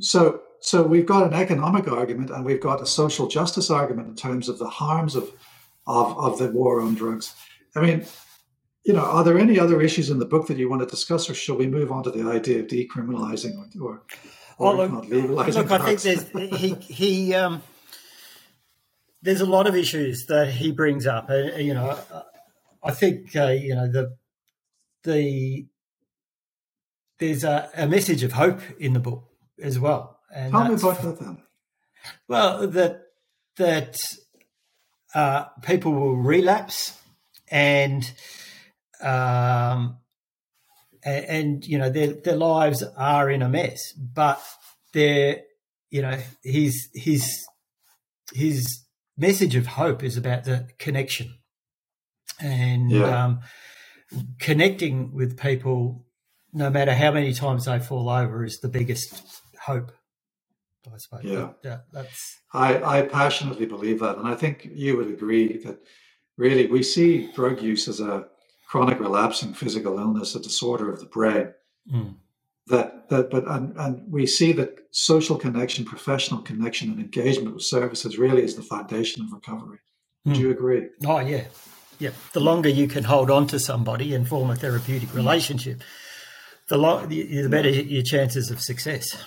So 0.00 0.42
so 0.62 0.82
we've 0.82 1.06
got 1.06 1.26
an 1.26 1.34
economic 1.34 1.86
argument 1.88 2.30
and 2.30 2.44
we've 2.44 2.60
got 2.60 2.80
a 2.80 2.86
social 2.86 3.26
justice 3.28 3.70
argument 3.70 4.08
in 4.08 4.16
terms 4.16 4.48
of 4.48 4.58
the 4.58 4.68
harms 4.68 5.14
of 5.14 5.30
of, 5.86 6.16
of 6.16 6.38
the 6.38 6.48
war 6.50 6.80
on 6.80 6.94
drugs 6.94 7.34
I 7.74 7.80
mean, 7.80 8.06
you 8.84 8.92
know, 8.92 9.00
are 9.00 9.24
there 9.24 9.38
any 9.38 9.58
other 9.58 9.80
issues 9.80 10.10
in 10.10 10.18
the 10.18 10.26
book 10.26 10.48
that 10.48 10.56
you 10.56 10.68
want 10.68 10.82
to 10.82 10.86
discuss, 10.86 11.30
or 11.30 11.34
shall 11.34 11.56
we 11.56 11.66
move 11.66 11.92
on 11.92 12.02
to 12.04 12.10
the 12.10 12.28
idea 12.28 12.60
of 12.60 12.66
decriminalizing 12.66 13.56
or, 13.56 13.66
or, 13.80 14.02
or 14.58 14.76
well, 14.76 14.88
look, 14.88 15.08
legalizing? 15.08 15.62
Look, 15.62 15.70
I 15.70 15.78
think 15.78 16.00
there's 16.00 16.28
he 16.60 16.74
he 16.74 17.34
um, 17.34 17.62
there's 19.22 19.40
a 19.40 19.46
lot 19.46 19.66
of 19.66 19.76
issues 19.76 20.26
that 20.26 20.50
he 20.50 20.72
brings 20.72 21.06
up. 21.06 21.30
Uh, 21.30 21.56
you 21.56 21.74
know, 21.74 21.98
I 22.82 22.90
think 22.90 23.34
uh, 23.36 23.48
you 23.48 23.74
know 23.74 23.90
the 23.90 24.16
the 25.04 25.66
there's 27.18 27.44
a, 27.44 27.70
a, 27.76 27.86
message 27.86 28.24
of 28.24 28.32
hope 28.32 28.60
in 28.80 28.94
the 28.94 29.00
book 29.00 29.24
as 29.62 29.78
well. 29.78 30.18
And 30.34 30.52
Tell 30.52 30.68
me 30.68 30.74
about 30.74 31.02
that 31.02 31.20
then. 31.20 31.42
Well, 32.28 32.66
that 32.68 33.02
that 33.56 33.96
uh, 35.14 35.44
people 35.62 35.92
will 35.92 36.16
relapse 36.16 36.98
and 37.50 38.10
um, 39.02 39.98
and, 41.04 41.24
and 41.26 41.66
you 41.66 41.78
know 41.78 41.90
their 41.90 42.14
their 42.14 42.36
lives 42.36 42.82
are 42.96 43.30
in 43.30 43.42
a 43.42 43.48
mess, 43.48 43.92
but 43.92 44.42
they're 44.92 45.42
you 45.90 46.02
know 46.02 46.18
his 46.42 46.88
his 46.94 47.46
his 48.32 48.84
message 49.16 49.54
of 49.54 49.66
hope 49.66 50.02
is 50.02 50.16
about 50.16 50.44
the 50.44 50.68
connection 50.78 51.34
and 52.40 52.90
yeah. 52.90 53.24
um, 53.24 53.40
connecting 54.40 55.12
with 55.14 55.38
people, 55.38 56.04
no 56.52 56.70
matter 56.70 56.94
how 56.94 57.12
many 57.12 57.32
times 57.32 57.66
they 57.66 57.78
fall 57.78 58.08
over, 58.08 58.44
is 58.44 58.58
the 58.60 58.68
biggest 58.68 59.40
hope. 59.60 59.92
I 60.92 60.98
suppose. 60.98 61.24
Yeah, 61.24 61.50
that, 61.62 61.84
that's. 61.92 62.40
I 62.52 62.98
I 62.98 63.02
passionately 63.02 63.66
believe 63.66 64.00
that, 64.00 64.18
and 64.18 64.26
I 64.26 64.34
think 64.34 64.68
you 64.72 64.96
would 64.96 65.08
agree 65.08 65.58
that 65.58 65.78
really, 66.36 66.66
we 66.66 66.82
see 66.82 67.30
drug 67.32 67.60
use 67.60 67.88
as 67.88 68.00
a 68.00 68.26
chronic 68.68 68.98
relapsing 69.00 69.52
physical 69.52 69.98
illness, 69.98 70.34
a 70.34 70.40
disorder 70.40 70.90
of 70.92 70.98
the 71.00 71.06
brain. 71.06 71.52
Mm. 71.92 72.14
That 72.68 73.08
that 73.10 73.30
but 73.30 73.46
and, 73.46 73.76
and 73.76 74.10
we 74.10 74.26
see 74.26 74.52
that 74.52 74.86
social 74.90 75.36
connection, 75.36 75.84
professional 75.84 76.40
connection, 76.40 76.90
and 76.90 77.00
engagement 77.00 77.54
with 77.54 77.64
services 77.64 78.18
really 78.18 78.42
is 78.42 78.56
the 78.56 78.62
foundation 78.62 79.22
of 79.22 79.32
recovery. 79.32 79.78
Mm. 80.26 80.34
Do 80.34 80.40
you 80.40 80.50
agree? 80.50 80.88
Oh 81.06 81.20
yeah. 81.20 81.44
Yeah. 81.98 82.10
The 82.32 82.40
longer 82.40 82.68
you 82.68 82.88
can 82.88 83.04
hold 83.04 83.30
on 83.30 83.46
to 83.48 83.58
somebody 83.58 84.14
and 84.14 84.26
form 84.26 84.50
a 84.50 84.56
therapeutic 84.56 85.14
relationship, 85.14 85.82
the 86.68 86.78
lo- 86.78 87.04
the 87.06 87.48
better 87.48 87.68
your 87.68 88.02
chances 88.02 88.50
of 88.50 88.60
success. 88.60 89.22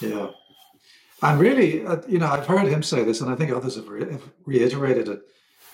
Yeah. 0.00 0.30
And 1.22 1.38
really, 1.38 1.84
uh, 1.84 1.98
you 2.08 2.18
know, 2.18 2.28
I've 2.28 2.46
heard 2.46 2.66
him 2.66 2.82
say 2.82 3.04
this, 3.04 3.20
and 3.20 3.30
I 3.30 3.36
think 3.36 3.50
others 3.50 3.76
have, 3.76 3.88
re- 3.88 4.10
have 4.10 4.22
reiterated 4.46 5.08
it 5.08 5.22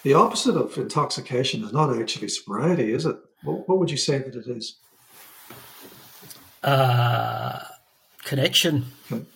the 0.07 0.15
opposite 0.15 0.57
of 0.57 0.79
intoxication 0.79 1.65
is 1.65 1.73
not 1.73 1.93
actually 1.99 2.29
sobriety, 2.29 2.93
is 2.93 3.07
it? 3.07 3.17
What, 3.43 3.69
what 3.69 3.79
would 3.79 3.91
you 3.91 3.97
say 3.97 4.19
that 4.19 4.37
it 4.37 4.47
is? 4.47 4.77
Uh, 6.63 7.59
connection. 8.23 8.87
Con- 9.09 9.27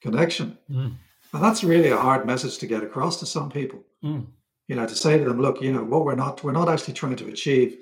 connection. 0.00 0.56
Mm. 0.70 0.94
And 1.34 1.44
that's 1.44 1.62
really 1.62 1.90
a 1.90 1.98
hard 1.98 2.24
message 2.24 2.56
to 2.60 2.66
get 2.66 2.82
across 2.82 3.20
to 3.20 3.26
some 3.26 3.50
people. 3.50 3.84
Mm. 4.02 4.28
You 4.66 4.76
know, 4.76 4.86
to 4.86 4.94
say 4.94 5.18
to 5.18 5.24
them, 5.24 5.42
look, 5.42 5.60
you 5.60 5.74
know, 5.74 5.84
what 5.84 6.06
we're 6.06 6.14
not, 6.14 6.42
we're 6.42 6.52
not 6.52 6.70
actually 6.70 6.94
trying 6.94 7.16
to 7.16 7.28
achieve 7.28 7.76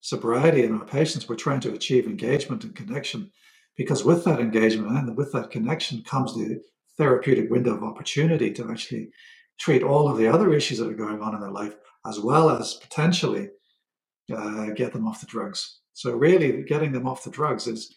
sobriety 0.00 0.62
in 0.62 0.78
our 0.78 0.84
patients. 0.84 1.28
We're 1.28 1.34
trying 1.34 1.60
to 1.62 1.72
achieve 1.72 2.06
engagement 2.06 2.62
and 2.62 2.72
connection, 2.72 3.32
because 3.80 4.04
with 4.04 4.24
that 4.24 4.40
engagement 4.40 4.90
and 4.94 5.16
with 5.16 5.32
that 5.32 5.50
connection 5.50 6.02
comes 6.02 6.34
the 6.34 6.60
therapeutic 6.98 7.50
window 7.50 7.74
of 7.74 7.82
opportunity 7.82 8.52
to 8.52 8.70
actually 8.70 9.08
treat 9.58 9.82
all 9.82 10.06
of 10.06 10.18
the 10.18 10.28
other 10.28 10.52
issues 10.52 10.76
that 10.76 10.90
are 10.90 11.04
going 11.06 11.22
on 11.22 11.34
in 11.34 11.40
their 11.40 11.50
life, 11.50 11.74
as 12.06 12.20
well 12.20 12.50
as 12.50 12.74
potentially 12.74 13.48
uh, 14.36 14.66
get 14.76 14.92
them 14.92 15.08
off 15.08 15.22
the 15.22 15.26
drugs. 15.26 15.78
So, 15.94 16.12
really, 16.12 16.62
getting 16.64 16.92
them 16.92 17.08
off 17.08 17.24
the 17.24 17.30
drugs 17.30 17.66
is 17.66 17.90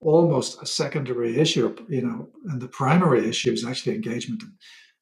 almost 0.00 0.62
a 0.62 0.66
secondary 0.66 1.40
issue, 1.40 1.74
you 1.88 2.02
know, 2.02 2.28
and 2.44 2.60
the 2.62 2.68
primary 2.68 3.28
issue 3.28 3.50
is 3.50 3.66
actually 3.66 3.96
engagement 3.96 4.44
and 4.44 4.52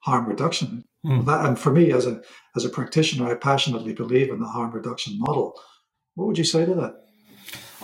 harm 0.05 0.25
reduction. 0.27 0.85
Mm. 1.05 1.27
That, 1.27 1.45
and 1.45 1.59
for 1.59 1.71
me, 1.71 1.93
as 1.93 2.07
a 2.07 2.23
as 2.57 2.65
a 2.65 2.71
practitioner, 2.71 3.31
I 3.31 3.35
passionately 3.35 3.93
believe 3.93 4.31
in 4.31 4.41
the 4.41 4.49
harm 4.49 4.71
reduction 4.71 5.19
model. 5.19 5.53
What 6.15 6.29
would 6.29 6.39
you 6.39 6.45
say 6.45 6.65
to 6.65 6.75
that? 6.77 6.95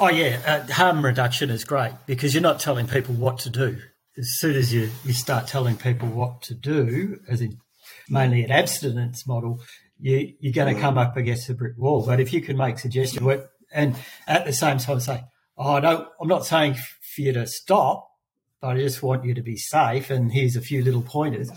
Oh 0.00 0.08
yeah, 0.08 0.40
uh, 0.46 0.72
harm 0.72 1.04
reduction 1.04 1.50
is 1.50 1.62
great 1.64 1.92
because 2.06 2.34
you're 2.34 2.42
not 2.42 2.58
telling 2.58 2.86
people 2.88 3.14
what 3.14 3.38
to 3.40 3.50
do 3.50 3.76
as 4.20 4.38
soon 4.38 4.56
as 4.56 4.72
you, 4.72 4.90
you 5.04 5.12
start 5.12 5.46
telling 5.46 5.76
people 5.76 6.08
what 6.08 6.42
to 6.42 6.54
do, 6.54 7.18
as 7.28 7.40
in 7.40 7.58
mainly 8.08 8.44
an 8.44 8.50
abstinence 8.50 9.26
model, 9.26 9.60
you, 9.98 10.34
you're 10.40 10.52
going 10.52 10.74
to 10.74 10.80
come 10.80 10.98
up 10.98 11.16
against 11.16 11.48
a 11.48 11.54
brick 11.54 11.76
wall. 11.76 12.04
But 12.04 12.20
if 12.20 12.32
you 12.32 12.40
can 12.40 12.56
make 12.56 12.78
suggestions 12.78 13.42
and 13.72 13.96
at 14.26 14.44
the 14.44 14.52
same 14.52 14.78
time 14.78 15.00
say, 15.00 15.24
oh, 15.56 15.80
don't, 15.80 16.08
I'm 16.20 16.28
not 16.28 16.44
saying 16.44 16.74
for 16.74 17.20
you 17.22 17.32
to 17.32 17.46
stop, 17.46 18.10
but 18.60 18.76
I 18.76 18.80
just 18.80 19.02
want 19.02 19.24
you 19.24 19.34
to 19.34 19.42
be 19.42 19.56
safe. 19.56 20.10
And 20.10 20.32
here's 20.32 20.56
a 20.56 20.60
few 20.60 20.84
little 20.84 21.02
pointers. 21.02 21.50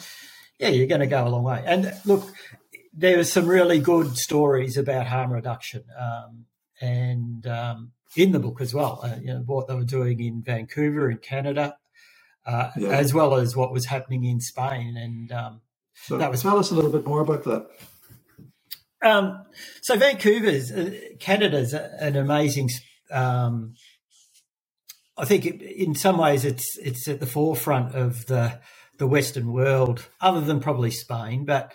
Yeah, 0.60 0.70
you're 0.70 0.88
going 0.88 1.02
to 1.02 1.08
go 1.08 1.28
a 1.28 1.30
long 1.30 1.44
way. 1.44 1.64
And 1.66 1.94
look, 2.06 2.24
there 2.94 3.20
are 3.20 3.26
some 3.26 3.48
really 3.48 3.80
good 3.80 4.16
stories 4.18 4.78
about 4.78 5.08
harm 5.08 5.34
reduction, 5.34 5.84
um, 6.00 6.46
and 6.80 7.46
um, 7.48 7.92
in 8.16 8.32
the 8.32 8.40
book 8.40 8.62
as 8.62 8.74
well. 8.74 9.00
Uh, 9.04 9.18
you 9.22 9.28
know 9.28 9.44
what 9.46 9.68
they 9.68 9.76
were 9.76 9.84
doing 9.84 10.20
in 10.20 10.42
Vancouver, 10.42 11.10
in 11.10 11.18
Canada, 11.18 11.78
uh, 12.46 12.72
yeah. 12.78 12.90
as 12.90 13.14
well 13.14 13.36
as 13.36 13.56
what 13.56 13.72
was 13.72 13.86
happening 13.86 14.24
in 14.24 14.40
Spain. 14.40 14.96
And 14.98 15.32
um, 15.32 15.62
so 15.96 16.18
that 16.18 16.32
was 16.32 16.42
tell 16.42 16.58
us 16.58 16.72
a 16.72 16.76
little 16.76 16.92
bit 16.92 17.06
more 17.06 17.22
about 17.22 17.44
that. 17.44 17.68
Um, 19.04 19.46
so 19.82 19.98
Vancouver's 19.98 20.72
uh, 20.72 20.92
Canada's 21.20 21.74
an 21.74 22.16
amazing. 22.16 22.70
Um, 23.12 23.76
I 25.18 25.26
think 25.26 25.46
it, 25.46 25.62
in 25.62 25.96
some 25.96 26.18
ways 26.18 26.46
it's 26.46 26.78
it's 26.78 27.08
at 27.08 27.20
the 27.20 27.26
forefront 27.26 27.96
of 27.96 28.26
the 28.28 28.60
the 28.98 29.08
Western 29.08 29.52
world, 29.52 30.08
other 30.22 30.42
than 30.42 30.60
probably 30.60 30.92
Spain, 30.92 31.46
but 31.46 31.74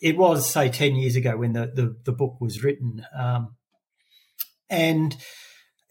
it 0.00 0.16
was 0.16 0.50
say 0.50 0.68
ten 0.68 0.96
years 0.96 1.16
ago 1.16 1.36
when 1.36 1.52
the 1.52 1.66
the, 1.66 1.96
the 2.04 2.12
book 2.12 2.40
was 2.40 2.64
written, 2.64 3.04
um, 3.16 3.54
and 4.68 5.16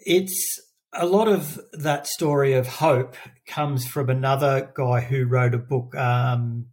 it's 0.05 0.59
a 0.93 1.05
lot 1.05 1.27
of 1.27 1.59
that 1.73 2.07
story 2.07 2.53
of 2.53 2.67
hope 2.67 3.15
comes 3.47 3.85
from 3.85 4.09
another 4.09 4.71
guy 4.73 5.01
who 5.01 5.25
wrote 5.25 5.53
a 5.53 5.57
book, 5.57 5.95
um, 5.95 6.67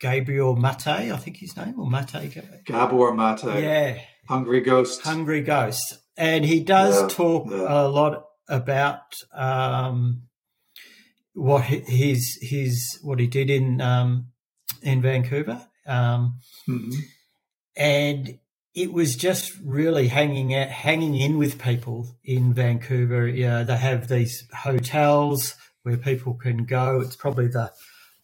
Gabriel 0.00 0.56
Mate, 0.56 0.86
I 0.86 1.16
think 1.16 1.38
his 1.38 1.56
name, 1.56 1.78
or 1.78 1.88
Mate. 1.88 2.36
Gabor 2.66 3.14
Mate. 3.14 3.42
Yeah. 3.44 3.98
Hungry 4.28 4.60
Ghost. 4.60 5.02
Hungry 5.02 5.42
Ghost. 5.42 5.98
And 6.16 6.44
he 6.44 6.60
does 6.60 7.00
yeah, 7.00 7.08
talk 7.08 7.48
yeah. 7.50 7.66
a 7.68 7.88
lot 7.88 8.26
about 8.48 9.14
um, 9.34 10.22
what 11.32 11.64
his 11.64 12.38
his 12.42 12.98
what 13.02 13.18
he 13.18 13.26
did 13.26 13.48
in 13.48 13.80
um, 13.80 14.26
in 14.82 15.00
Vancouver, 15.00 15.66
um, 15.86 16.38
mm-hmm. 16.68 16.90
and 17.76 18.38
it 18.74 18.92
was 18.92 19.16
just 19.16 19.52
really 19.62 20.08
hanging 20.08 20.54
out, 20.54 20.68
hanging 20.68 21.14
in 21.14 21.36
with 21.38 21.60
people 21.60 22.16
in 22.24 22.54
Vancouver. 22.54 23.28
Yeah, 23.28 23.62
they 23.64 23.76
have 23.76 24.08
these 24.08 24.44
hotels 24.54 25.54
where 25.82 25.96
people 25.96 26.34
can 26.34 26.64
go. 26.64 27.00
It's 27.00 27.16
probably 27.16 27.48
the 27.48 27.72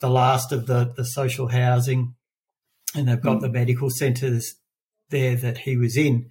the 0.01 0.11
last 0.11 0.53
of 0.53 0.67
the 0.67 0.93
the 0.97 1.05
social 1.05 1.49
housing, 1.49 2.15
and 2.95 3.09
they've 3.09 3.21
got 3.21 3.37
mm-hmm. 3.37 3.47
the 3.47 3.59
medical 3.59 3.91
centres 3.91 4.55
there 5.11 5.37
that 5.37 5.59
he 5.59 5.77
was 5.77 5.97
in. 5.97 6.31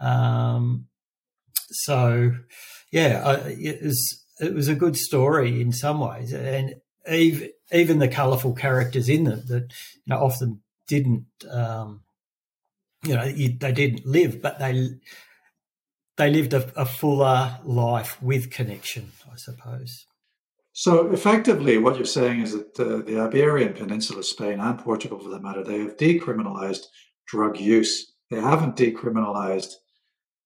Um, 0.00 0.86
so, 1.70 2.32
yeah, 2.90 3.22
I, 3.24 3.34
it 3.48 3.82
was 3.82 4.24
it 4.40 4.52
was 4.52 4.68
a 4.68 4.74
good 4.74 4.96
story 4.96 5.60
in 5.60 5.72
some 5.72 6.00
ways, 6.00 6.32
and 6.32 6.74
even 7.10 7.50
even 7.72 7.98
the 7.98 8.08
colourful 8.08 8.54
characters 8.54 9.08
in 9.08 9.26
it 9.26 9.46
that 9.48 9.72
you 9.94 10.02
know 10.08 10.18
often 10.18 10.60
didn't 10.86 11.26
um, 11.50 12.02
you 13.04 13.14
know 13.14 13.24
you, 13.24 13.56
they 13.58 13.72
didn't 13.72 14.06
live, 14.06 14.40
but 14.42 14.58
they 14.58 14.90
they 16.16 16.30
lived 16.30 16.52
a, 16.52 16.70
a 16.80 16.86
fuller 16.86 17.58
life 17.64 18.22
with 18.22 18.50
connection, 18.50 19.12
I 19.32 19.36
suppose. 19.36 20.06
So 20.72 21.12
effectively, 21.12 21.78
what 21.78 21.96
you're 21.96 22.04
saying 22.04 22.40
is 22.40 22.52
that 22.52 22.80
uh, 22.80 23.02
the 23.06 23.20
Iberian 23.20 23.74
Peninsula, 23.74 24.22
Spain 24.24 24.58
and 24.58 24.78
Portugal, 24.78 25.20
for 25.20 25.28
that 25.30 25.42
matter, 25.42 25.62
they 25.62 25.78
have 25.80 25.96
decriminalized 25.96 26.86
drug 27.26 27.60
use. 27.60 28.12
They 28.30 28.40
haven't 28.40 28.76
decriminalized 28.76 29.74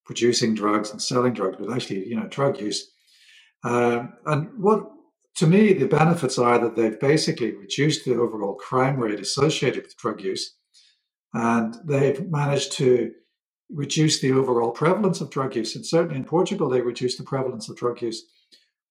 producing 0.04 0.54
drugs 0.54 0.90
and 0.90 1.00
selling 1.00 1.32
drugs, 1.32 1.56
but 1.58 1.72
actually, 1.72 2.06
you 2.06 2.16
know, 2.16 2.26
drug 2.28 2.60
use. 2.60 2.90
Um, 3.64 4.14
and 4.26 4.48
what, 4.58 4.90
to 5.36 5.46
me, 5.46 5.72
the 5.72 5.88
benefits 5.88 6.38
are 6.38 6.58
that 6.58 6.76
they've 6.76 7.00
basically 7.00 7.52
reduced 7.52 8.04
the 8.04 8.14
overall 8.14 8.54
crime 8.54 8.98
rate 8.98 9.20
associated 9.20 9.84
with 9.84 9.96
drug 9.96 10.20
use, 10.22 10.56
and 11.32 11.76
they've 11.84 12.28
managed 12.28 12.72
to 12.72 13.12
reduce 13.70 14.20
the 14.20 14.32
overall 14.32 14.70
prevalence 14.70 15.20
of 15.20 15.30
drug 15.30 15.54
use. 15.56 15.76
And 15.76 15.86
certainly 15.86 16.16
in 16.16 16.24
Portugal, 16.24 16.68
they 16.68 16.80
reduced 16.80 17.18
the 17.18 17.24
prevalence 17.24 17.68
of 17.68 17.76
drug 17.76 18.00
use. 18.00 18.24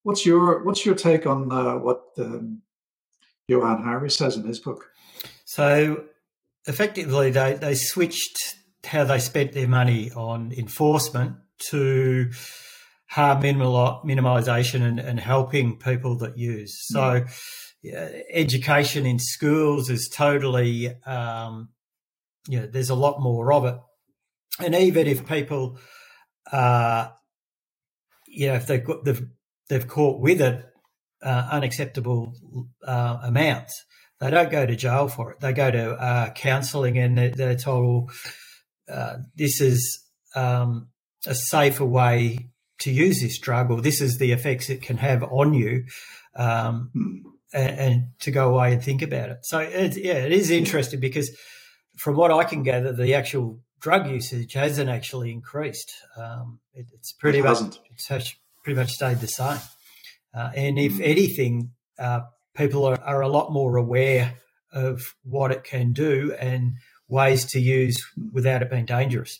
What's 0.03 0.25
your 0.25 0.63
What's 0.63 0.85
your 0.85 0.95
take 0.95 1.25
on 1.25 1.51
uh, 1.51 1.75
what 1.75 2.01
um, 2.19 2.61
Johann 3.47 3.83
Hari 3.83 4.11
says 4.11 4.37
in 4.37 4.45
his 4.45 4.59
book? 4.59 4.85
So, 5.45 6.05
effectively, 6.65 7.31
they 7.31 7.55
they 7.55 7.75
switched 7.75 8.55
how 8.85 9.03
they 9.03 9.19
spent 9.19 9.53
their 9.53 9.67
money 9.67 10.11
on 10.11 10.53
enforcement 10.53 11.35
to 11.71 12.31
harm 13.09 13.41
minimal, 13.41 14.01
minimization 14.05 14.81
and, 14.81 14.99
and 14.99 15.19
helping 15.19 15.77
people 15.77 16.17
that 16.17 16.37
use. 16.37 16.77
So, 16.87 16.99
mm. 16.99 17.41
yeah, 17.81 18.09
education 18.31 19.05
in 19.05 19.19
schools 19.19 19.89
is 19.89 20.09
totally, 20.09 20.93
um, 21.05 21.69
you 22.47 22.59
know, 22.59 22.67
there's 22.67 22.89
a 22.89 22.95
lot 22.95 23.21
more 23.21 23.51
of 23.53 23.65
it. 23.65 23.75
And 24.59 24.75
even 24.75 25.07
if 25.07 25.27
people, 25.27 25.77
uh, 26.51 27.09
you 28.27 28.47
know, 28.47 28.55
if 28.55 28.67
they've 28.67 28.83
got, 28.83 29.03
they've, 29.05 29.21
they've 29.69 29.87
caught 29.87 30.21
with 30.21 30.41
it 30.41 30.65
uh, 31.21 31.47
unacceptable 31.51 32.33
uh, 32.85 33.17
amounts, 33.23 33.85
they 34.19 34.31
don't 34.31 34.49
go 34.49 34.65
to 34.65 34.75
jail 34.75 35.07
for 35.07 35.31
it. 35.31 35.39
They 35.39 35.53
go 35.53 35.69
to 35.69 35.91
uh, 35.91 36.31
counselling 36.31 36.97
and 36.97 37.17
they're, 37.17 37.29
they're 37.29 37.55
told, 37.55 38.11
uh, 38.91 39.17
this 39.35 39.61
is 39.61 40.03
um, 40.35 40.87
a 41.25 41.35
safer 41.35 41.85
way 41.85 42.49
to 42.79 42.91
use 42.91 43.21
this 43.21 43.39
drug, 43.39 43.71
or 43.71 43.81
this 43.81 44.01
is 44.01 44.17
the 44.17 44.31
effects 44.31 44.69
it 44.69 44.81
can 44.81 44.97
have 44.97 45.23
on 45.23 45.53
you, 45.53 45.85
um, 46.35 46.91
and, 47.53 47.79
and, 47.79 48.07
to 48.19 48.29
go 48.29 48.53
away 48.53 48.73
and 48.73 48.83
think 48.83 49.01
about 49.01 49.29
it. 49.29 49.37
So, 49.41 49.59
it, 49.59 49.97
yeah, 49.97 50.13
it 50.13 50.31
is 50.31 50.51
interesting 50.51 50.99
because 50.99 51.35
from 51.97 52.15
what 52.15 52.31
I 52.31 52.43
can 52.43 52.63
gather, 52.63 52.93
the 52.93 53.15
actual 53.15 53.59
drug 53.79 54.07
usage 54.07 54.53
hasn't 54.53 54.89
actually 54.89 55.31
increased. 55.31 55.93
Um, 56.15 56.59
it, 56.73 56.87
it's 56.93 57.11
pretty 57.11 57.39
it 57.39 57.43
much 57.43 57.59
it's 57.91 58.07
pretty 58.63 58.79
much 58.79 58.93
stayed 58.93 59.19
the 59.19 59.27
same. 59.27 59.59
Uh, 60.33 60.51
and 60.55 60.77
if 60.77 60.93
mm. 60.93 61.01
anything, 61.03 61.71
uh, 61.99 62.21
people 62.55 62.85
are, 62.85 62.99
are 63.01 63.21
a 63.21 63.27
lot 63.27 63.51
more 63.51 63.77
aware 63.77 64.35
of 64.71 65.15
what 65.23 65.51
it 65.51 65.63
can 65.63 65.93
do 65.93 66.35
and 66.39 66.73
ways 67.07 67.45
to 67.45 67.59
use 67.59 68.05
without 68.31 68.61
it 68.61 68.69
being 68.69 68.85
dangerous. 68.85 69.39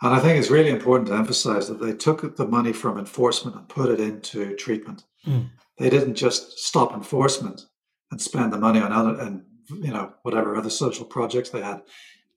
And 0.00 0.14
I 0.14 0.20
think 0.20 0.38
it's 0.38 0.50
really 0.50 0.70
important 0.70 1.08
to 1.08 1.14
emphasize 1.14 1.66
that 1.68 1.80
they 1.80 1.92
took 1.92 2.36
the 2.36 2.46
money 2.46 2.72
from 2.72 2.98
enforcement 2.98 3.56
and 3.56 3.68
put 3.68 3.90
it 3.90 3.98
into 3.98 4.54
treatment. 4.54 5.04
Mm. 5.26 5.50
They 5.78 5.90
didn't 5.90 6.14
just 6.14 6.58
stop 6.58 6.92
enforcement 6.92 7.62
and 8.10 8.20
spend 8.20 8.52
the 8.52 8.58
money 8.58 8.80
on 8.80 8.92
other 8.92 9.18
and 9.18 9.42
you 9.70 9.92
know 9.92 10.12
whatever 10.22 10.56
other 10.56 10.70
social 10.70 11.04
projects 11.04 11.50
they 11.50 11.62
had. 11.62 11.82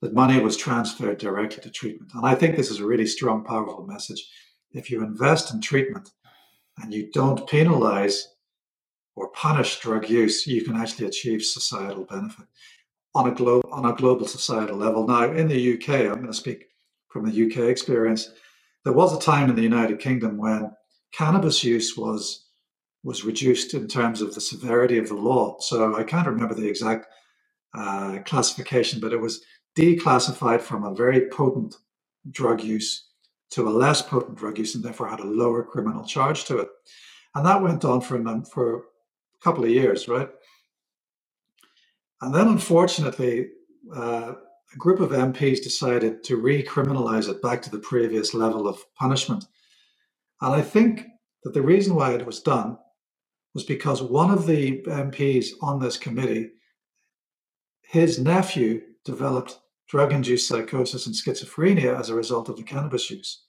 The 0.01 0.11
money 0.11 0.39
was 0.39 0.57
transferred 0.57 1.19
directly 1.19 1.61
to 1.63 1.69
treatment. 1.69 2.11
And 2.15 2.25
I 2.25 2.33
think 2.33 2.55
this 2.55 2.71
is 2.71 2.79
a 2.79 2.85
really 2.85 3.05
strong, 3.05 3.43
powerful 3.43 3.85
message. 3.85 4.27
If 4.71 4.89
you 4.89 5.03
invest 5.03 5.53
in 5.53 5.61
treatment 5.61 6.09
and 6.81 6.91
you 6.91 7.11
don't 7.11 7.47
penalize 7.47 8.27
or 9.15 9.29
punish 9.29 9.79
drug 9.79 10.09
use, 10.09 10.47
you 10.47 10.63
can 10.63 10.75
actually 10.75 11.07
achieve 11.07 11.43
societal 11.43 12.05
benefit 12.05 12.47
on 13.13 13.27
a 13.27 13.31
glo- 13.31 13.61
on 13.71 13.85
a 13.85 13.93
global 13.95 14.27
societal 14.27 14.77
level. 14.77 15.05
Now, 15.05 15.31
in 15.31 15.47
the 15.47 15.73
UK, 15.73 15.89
I'm 16.07 16.15
going 16.15 16.27
to 16.27 16.33
speak 16.33 16.65
from 17.09 17.29
the 17.29 17.45
UK 17.45 17.69
experience. 17.69 18.31
There 18.83 18.93
was 18.93 19.15
a 19.15 19.19
time 19.19 19.49
in 19.49 19.55
the 19.55 19.61
United 19.61 19.99
Kingdom 19.99 20.37
when 20.37 20.71
cannabis 21.11 21.63
use 21.63 21.95
was 21.95 22.47
was 23.03 23.25
reduced 23.25 23.73
in 23.73 23.87
terms 23.87 24.21
of 24.21 24.33
the 24.33 24.41
severity 24.41 24.97
of 24.97 25.07
the 25.07 25.15
law. 25.15 25.57
So 25.59 25.95
I 25.95 26.03
can't 26.03 26.27
remember 26.27 26.53
the 26.53 26.67
exact 26.67 27.07
uh, 27.73 28.19
classification, 28.25 28.99
but 28.99 29.13
it 29.13 29.19
was 29.19 29.41
declassified 29.77 30.61
from 30.61 30.83
a 30.83 30.93
very 30.93 31.29
potent 31.29 31.75
drug 32.29 32.63
use 32.63 33.07
to 33.51 33.67
a 33.67 33.69
less 33.69 34.01
potent 34.01 34.37
drug 34.37 34.57
use, 34.57 34.75
and 34.75 34.83
therefore 34.83 35.09
had 35.09 35.19
a 35.19 35.25
lower 35.25 35.63
criminal 35.63 36.03
charge 36.03 36.45
to 36.45 36.57
it. 36.57 36.69
And 37.35 37.45
that 37.45 37.61
went 37.61 37.85
on 37.85 38.01
for 38.01 38.21
for 38.45 38.77
a 38.77 38.81
couple 39.43 39.63
of 39.63 39.69
years, 39.69 40.07
right? 40.07 40.29
And 42.21 42.33
then, 42.33 42.47
unfortunately, 42.47 43.47
uh, 43.95 44.33
a 44.73 44.77
group 44.77 44.99
of 44.99 45.09
MPs 45.09 45.61
decided 45.61 46.23
to 46.25 46.37
recriminalize 46.37 47.29
it 47.29 47.41
back 47.41 47.61
to 47.63 47.71
the 47.71 47.79
previous 47.79 48.33
level 48.33 48.67
of 48.67 48.79
punishment. 48.95 49.43
And 50.41 50.53
I 50.53 50.61
think 50.61 51.05
that 51.43 51.53
the 51.53 51.61
reason 51.61 51.95
why 51.95 52.13
it 52.13 52.25
was 52.25 52.41
done 52.41 52.77
was 53.53 53.63
because 53.63 54.01
one 54.01 54.31
of 54.31 54.47
the 54.47 54.81
MPs 54.83 55.47
on 55.61 55.79
this 55.79 55.97
committee, 55.97 56.51
his 57.91 58.17
nephew 58.17 58.81
developed 59.03 59.59
drug 59.89 60.13
induced 60.13 60.47
psychosis 60.47 61.07
and 61.07 61.13
schizophrenia 61.13 61.99
as 61.99 62.09
a 62.09 62.15
result 62.15 62.47
of 62.47 62.55
the 62.55 62.63
cannabis 62.63 63.11
use. 63.11 63.43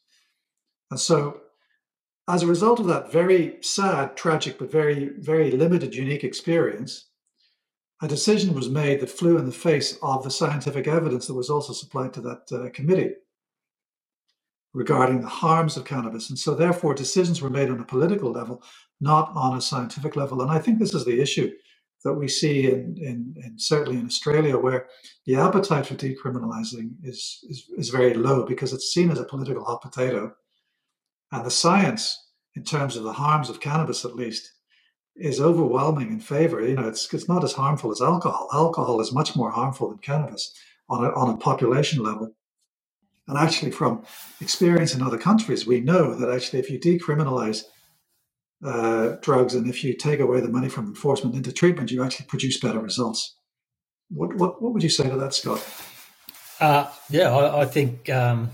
And 0.91 0.99
so, 0.99 1.43
as 2.27 2.43
a 2.43 2.49
result 2.49 2.81
of 2.81 2.87
that 2.87 3.13
very 3.13 3.59
sad, 3.61 4.17
tragic, 4.17 4.59
but 4.59 4.71
very, 4.71 5.11
very 5.11 5.53
limited, 5.53 5.95
unique 5.95 6.25
experience, 6.25 7.07
a 8.03 8.09
decision 8.09 8.53
was 8.53 8.69
made 8.69 8.99
that 8.99 9.11
flew 9.11 9.39
in 9.39 9.47
the 9.47 9.53
face 9.53 9.97
of 10.03 10.25
the 10.25 10.31
scientific 10.31 10.89
evidence 10.89 11.29
that 11.29 11.35
was 11.35 11.49
also 11.49 11.73
supplied 11.73 12.13
to 12.15 12.21
that 12.23 12.53
uh, 12.53 12.69
committee 12.71 13.15
regarding 14.75 15.21
the 15.21 15.29
harms 15.29 15.77
of 15.77 15.85
cannabis. 15.85 16.31
And 16.31 16.39
so, 16.39 16.57
therefore, 16.57 16.95
decisions 16.95 17.41
were 17.41 17.51
made 17.51 17.71
on 17.71 17.79
a 17.79 17.85
political 17.85 18.33
level, 18.33 18.65
not 19.01 19.31
on 19.37 19.57
a 19.57 19.63
scientific 19.63 20.17
level. 20.17 20.43
And 20.43 20.51
I 20.51 20.59
think 20.59 20.81
this 20.81 20.95
is 20.95 21.05
the 21.05 21.21
issue 21.21 21.53
that 22.05 22.15
we 22.15 22.29
see 22.29 22.71
in, 22.71 22.97
in, 22.99 23.35
in 23.45 23.59
certainly 23.59 23.99
in 23.99 24.07
Australia, 24.07 24.59
where 24.59 24.89
the 25.27 25.37
appetite 25.37 25.87
for 25.87 25.95
decriminalizing 25.95 26.93
is, 27.03 27.45
is, 27.49 27.67
is 27.77 27.89
very 27.91 28.15
low 28.15 28.45
because 28.45 28.73
it's 28.73 28.93
seen 28.93 29.11
as 29.11 29.21
a 29.21 29.25
political 29.25 29.65
hot 29.65 29.83
potato. 29.83 30.35
And 31.31 31.45
the 31.45 31.51
science, 31.51 32.31
in 32.55 32.65
terms 32.65 32.97
of 32.97 33.05
the 33.05 33.13
harms 33.13 33.49
of 33.49 33.61
cannabis 33.61 34.05
at 34.05 34.17
least, 34.17 34.51
is 35.17 35.41
overwhelming 35.41 36.09
in 36.09 36.21
favor. 36.21 36.67
You 36.67 36.75
know, 36.75 36.89
it's 36.89 37.13
it's 37.13 37.29
not 37.29 37.45
as 37.45 37.53
harmful 37.53 37.91
as 37.91 38.01
alcohol. 38.01 38.49
Alcohol 38.53 39.01
is 39.01 39.13
much 39.13 39.37
more 39.37 39.51
harmful 39.51 39.91
than 39.91 39.99
cannabis 39.99 40.55
on 40.89 41.05
a, 41.05 41.11
on 41.11 41.35
a 41.35 41.37
population 41.37 42.03
level. 42.03 42.35
And 43.29 43.39
actually, 43.39 43.71
from 43.71 44.05
experience 44.41 44.95
in 44.95 45.03
other 45.03 45.19
countries, 45.19 45.67
we 45.67 45.81
know 45.81 46.15
that 46.15 46.31
actually, 46.31 46.59
if 46.59 46.71
you 46.71 46.79
decriminalize 46.79 47.65
uh, 48.65 49.17
drugs 49.23 49.55
and 49.55 49.69
if 49.69 49.83
you 49.83 49.97
take 49.97 50.21
away 50.21 50.41
the 50.41 50.49
money 50.49 50.69
from 50.69 50.87
enforcement 50.87 51.35
into 51.35 51.53
treatment, 51.53 51.91
you 51.91 52.03
actually 52.03 52.27
produce 52.27 52.61
better 52.61 52.81
results. 52.81 53.37
What 54.11 54.35
what, 54.37 54.63
what 54.63 54.73
would 54.73 54.83
you 54.83 54.91
say 54.91 55.09
to 55.09 55.17
that, 55.17 55.35
Scott? 55.35 55.67
Uh, 56.61 56.89
yeah, 57.11 57.35
I, 57.35 57.63
I 57.63 57.65
think 57.65 58.09
um, 58.11 58.51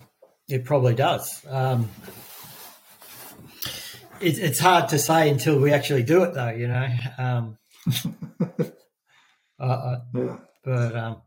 it 0.48 0.64
probably 0.64 0.94
does. 0.94 1.44
Um, 1.46 1.90
it, 4.20 4.38
it's 4.38 4.58
hard 4.58 4.88
to 4.90 4.98
say 4.98 5.28
until 5.28 5.60
we 5.60 5.72
actually 5.72 6.04
do 6.04 6.22
it, 6.22 6.34
though. 6.34 6.50
You 6.50 6.68
know. 6.68 6.88
Um, 7.18 7.58
Uh, 9.58 9.98
yeah. 10.14 10.36
But 10.64 10.96
um, 10.96 11.22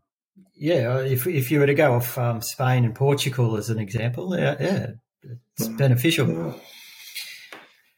yeah, 0.56 1.00
if 1.00 1.28
if 1.28 1.52
you 1.52 1.60
were 1.60 1.66
to 1.66 1.74
go 1.74 1.94
off 1.94 2.18
um, 2.18 2.42
Spain 2.42 2.86
and 2.86 2.96
Portugal 2.96 3.58
as 3.58 3.70
an 3.70 3.80
example, 3.80 4.38
yeah, 4.38 4.56
yeah 4.60 4.88
it's 5.58 5.68
yeah. 5.68 5.76
beneficial. 5.76 6.30
Yeah. 6.30 6.54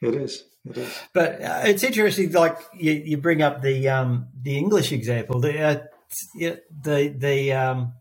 It 0.02 0.16
is. 0.16 0.44
But 1.14 1.42
uh, 1.42 1.62
it's 1.66 1.84
interesting. 1.84 2.32
Like 2.32 2.58
you, 2.74 2.94
you 2.94 3.18
bring 3.18 3.42
up 3.42 3.62
the 3.62 3.90
um, 3.90 4.30
the 4.42 4.58
English 4.58 4.92
example. 4.92 5.40
The 5.40 5.60
uh, 5.62 5.80
the 6.82 7.16
the 7.18 7.54
um, 7.54 7.94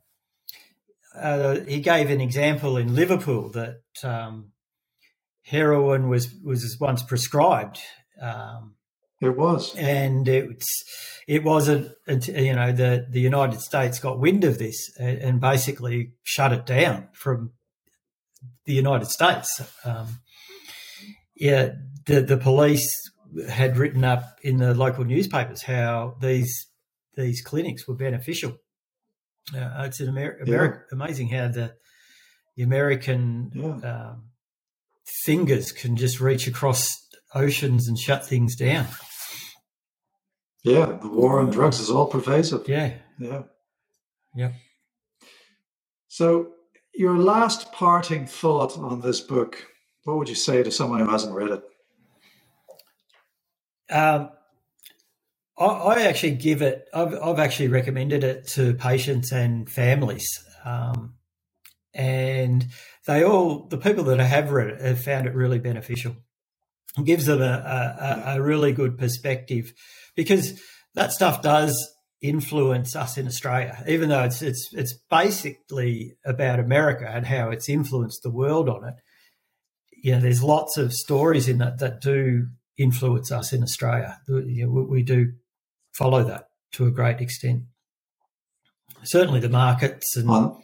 uh, 1.14 1.61
he 1.66 1.81
gave 1.81 2.11
an 2.11 2.20
example 2.20 2.77
in 2.77 2.94
Liverpool 2.94 3.51
that 3.51 3.81
um, 4.05 4.53
heroin 5.44 6.09
was 6.09 6.35
was 6.44 6.77
once 6.81 7.03
prescribed. 7.03 7.81
Um, 8.20 8.77
it 9.20 9.37
was, 9.37 9.75
and 9.77 10.27
it's 10.29 10.85
it 11.27 11.44
wasn't. 11.44 11.92
You 12.07 12.55
know, 12.55 12.72
the 12.72 13.07
the 13.09 13.20
United 13.20 13.61
States 13.61 13.98
got 13.98 14.18
wind 14.20 14.44
of 14.44 14.59
this 14.59 14.92
and, 14.98 15.18
and 15.18 15.40
basically 15.40 16.12
shut 16.22 16.53
it 16.53 16.66
down 16.66 17.09
from 17.12 17.53
the 18.66 18.75
United 18.75 19.09
States. 19.09 19.61
Um, 19.85 20.20
yeah, 21.37 21.72
the 22.06 22.20
the 22.22 22.36
police 22.36 22.88
had 23.48 23.76
written 23.76 24.04
up 24.04 24.38
in 24.42 24.58
the 24.58 24.74
local 24.74 25.04
newspapers 25.04 25.62
how 25.62 26.16
these 26.20 26.66
these 27.16 27.42
clinics 27.42 27.86
were 27.86 27.94
beneficial. 27.94 28.56
Uh, 29.54 29.84
it's 29.86 30.00
an 30.00 30.08
Amer- 30.08 30.38
yeah. 30.46 30.72
amazing 30.92 31.28
how 31.28 31.48
the 31.48 31.74
the 32.56 32.62
American 32.62 33.50
yeah. 33.54 34.10
um, 34.10 34.24
fingers 35.24 35.72
can 35.72 35.96
just 35.96 36.20
reach 36.20 36.46
across 36.46 36.88
oceans 37.34 37.88
and 37.88 37.98
shut 37.98 38.26
things 38.26 38.56
down. 38.56 38.86
Yeah, 40.62 40.98
the 41.00 41.08
war 41.08 41.40
on 41.40 41.50
drugs 41.50 41.80
is 41.80 41.90
all 41.90 42.06
pervasive. 42.06 42.68
Yeah, 42.68 42.94
yeah, 43.18 43.42
yeah. 44.36 44.52
So, 46.06 46.52
your 46.94 47.16
last 47.16 47.72
parting 47.72 48.26
thought 48.26 48.78
on 48.78 49.00
this 49.00 49.20
book, 49.20 49.66
what 50.04 50.18
would 50.18 50.28
you 50.28 50.34
say 50.34 50.62
to 50.62 50.70
someone 50.70 51.00
who 51.00 51.10
hasn't 51.10 51.34
read 51.34 51.50
it? 51.50 51.62
Um, 53.92 54.31
I, 55.59 55.64
I, 55.64 56.02
actually 56.02 56.37
give 56.37 56.62
it. 56.62 56.87
I've, 56.94 57.14
I've, 57.14 57.38
actually 57.38 57.68
recommended 57.68 58.24
it 58.24 58.46
to 58.48 58.74
patients 58.74 59.33
and 59.33 59.68
families, 59.68 60.26
um, 60.64 61.14
and 61.94 62.66
they 63.07 63.22
all 63.22 63.66
the 63.68 63.76
people 63.76 64.05
that 64.05 64.18
I 64.18 64.24
have 64.24 64.50
read 64.50 64.68
it 64.68 64.81
have 64.81 65.05
found 65.05 65.26
it 65.26 65.35
really 65.35 65.59
beneficial. 65.59 66.16
It 66.96 67.05
gives 67.05 67.26
them 67.26 67.42
a, 67.42 67.44
a, 67.44 68.37
a 68.37 68.42
really 68.42 68.72
good 68.72 68.96
perspective 68.98 69.72
because 70.16 70.59
that 70.94 71.12
stuff 71.12 71.42
does 71.42 71.76
influence 72.22 72.94
us 72.94 73.18
in 73.18 73.26
Australia, 73.26 73.83
even 73.87 74.09
though 74.09 74.22
it's 74.22 74.40
it's 74.40 74.70
it's 74.72 74.94
basically 75.11 76.16
about 76.24 76.61
America 76.61 77.11
and 77.12 77.26
how 77.26 77.50
it's 77.50 77.68
influenced 77.68 78.22
the 78.22 78.31
world 78.31 78.68
on 78.68 78.88
it. 78.88 78.94
You 80.02 80.12
know, 80.12 80.20
there's 80.20 80.42
lots 80.42 80.78
of 80.78 80.92
stories 80.92 81.48
in 81.48 81.59
that 81.59 81.78
that 81.81 82.00
do 82.00 82.46
influence 82.83 83.31
us 83.33 83.53
in 83.53 83.62
Australia. 83.62 84.18
We 84.29 85.03
do 85.03 85.33
follow 85.92 86.25
that 86.25 86.49
to 86.73 86.87
a 86.87 86.90
great 86.90 87.21
extent. 87.21 87.64
Certainly, 89.05 89.40
the 89.40 89.49
markets 89.49 90.16
and 90.16 90.31
on, 90.31 90.62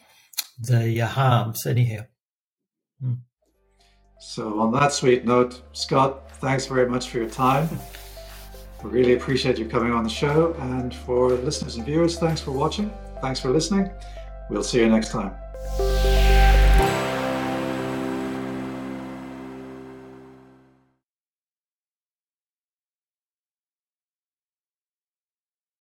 the 0.61 1.03
uh, 1.03 1.07
harms, 1.07 1.67
anyhow. 1.67 2.03
Mm. 3.03 3.19
So, 4.21 4.61
on 4.61 4.73
that 4.73 4.93
sweet 4.93 5.25
note, 5.25 5.63
Scott, 5.73 6.31
thanks 6.39 6.67
very 6.67 6.89
much 6.89 7.09
for 7.09 7.19
your 7.19 7.29
time. 7.29 7.69
We 8.85 8.91
really 8.91 9.15
appreciate 9.15 9.59
you 9.59 9.67
coming 9.67 9.93
on 9.93 10.05
the 10.05 10.11
show. 10.11 10.55
And 10.61 10.95
for 10.95 11.31
listeners 11.31 11.77
and 11.77 11.85
viewers, 11.85 12.19
thanks 12.19 12.41
for 12.41 12.53
watching. 12.53 12.93
Thanks 13.21 13.41
for 13.41 13.51
listening. 13.51 13.91
We'll 14.51 14.63
see 14.63 14.79
you 14.79 14.89
next 14.89 15.11
time. 15.11 15.35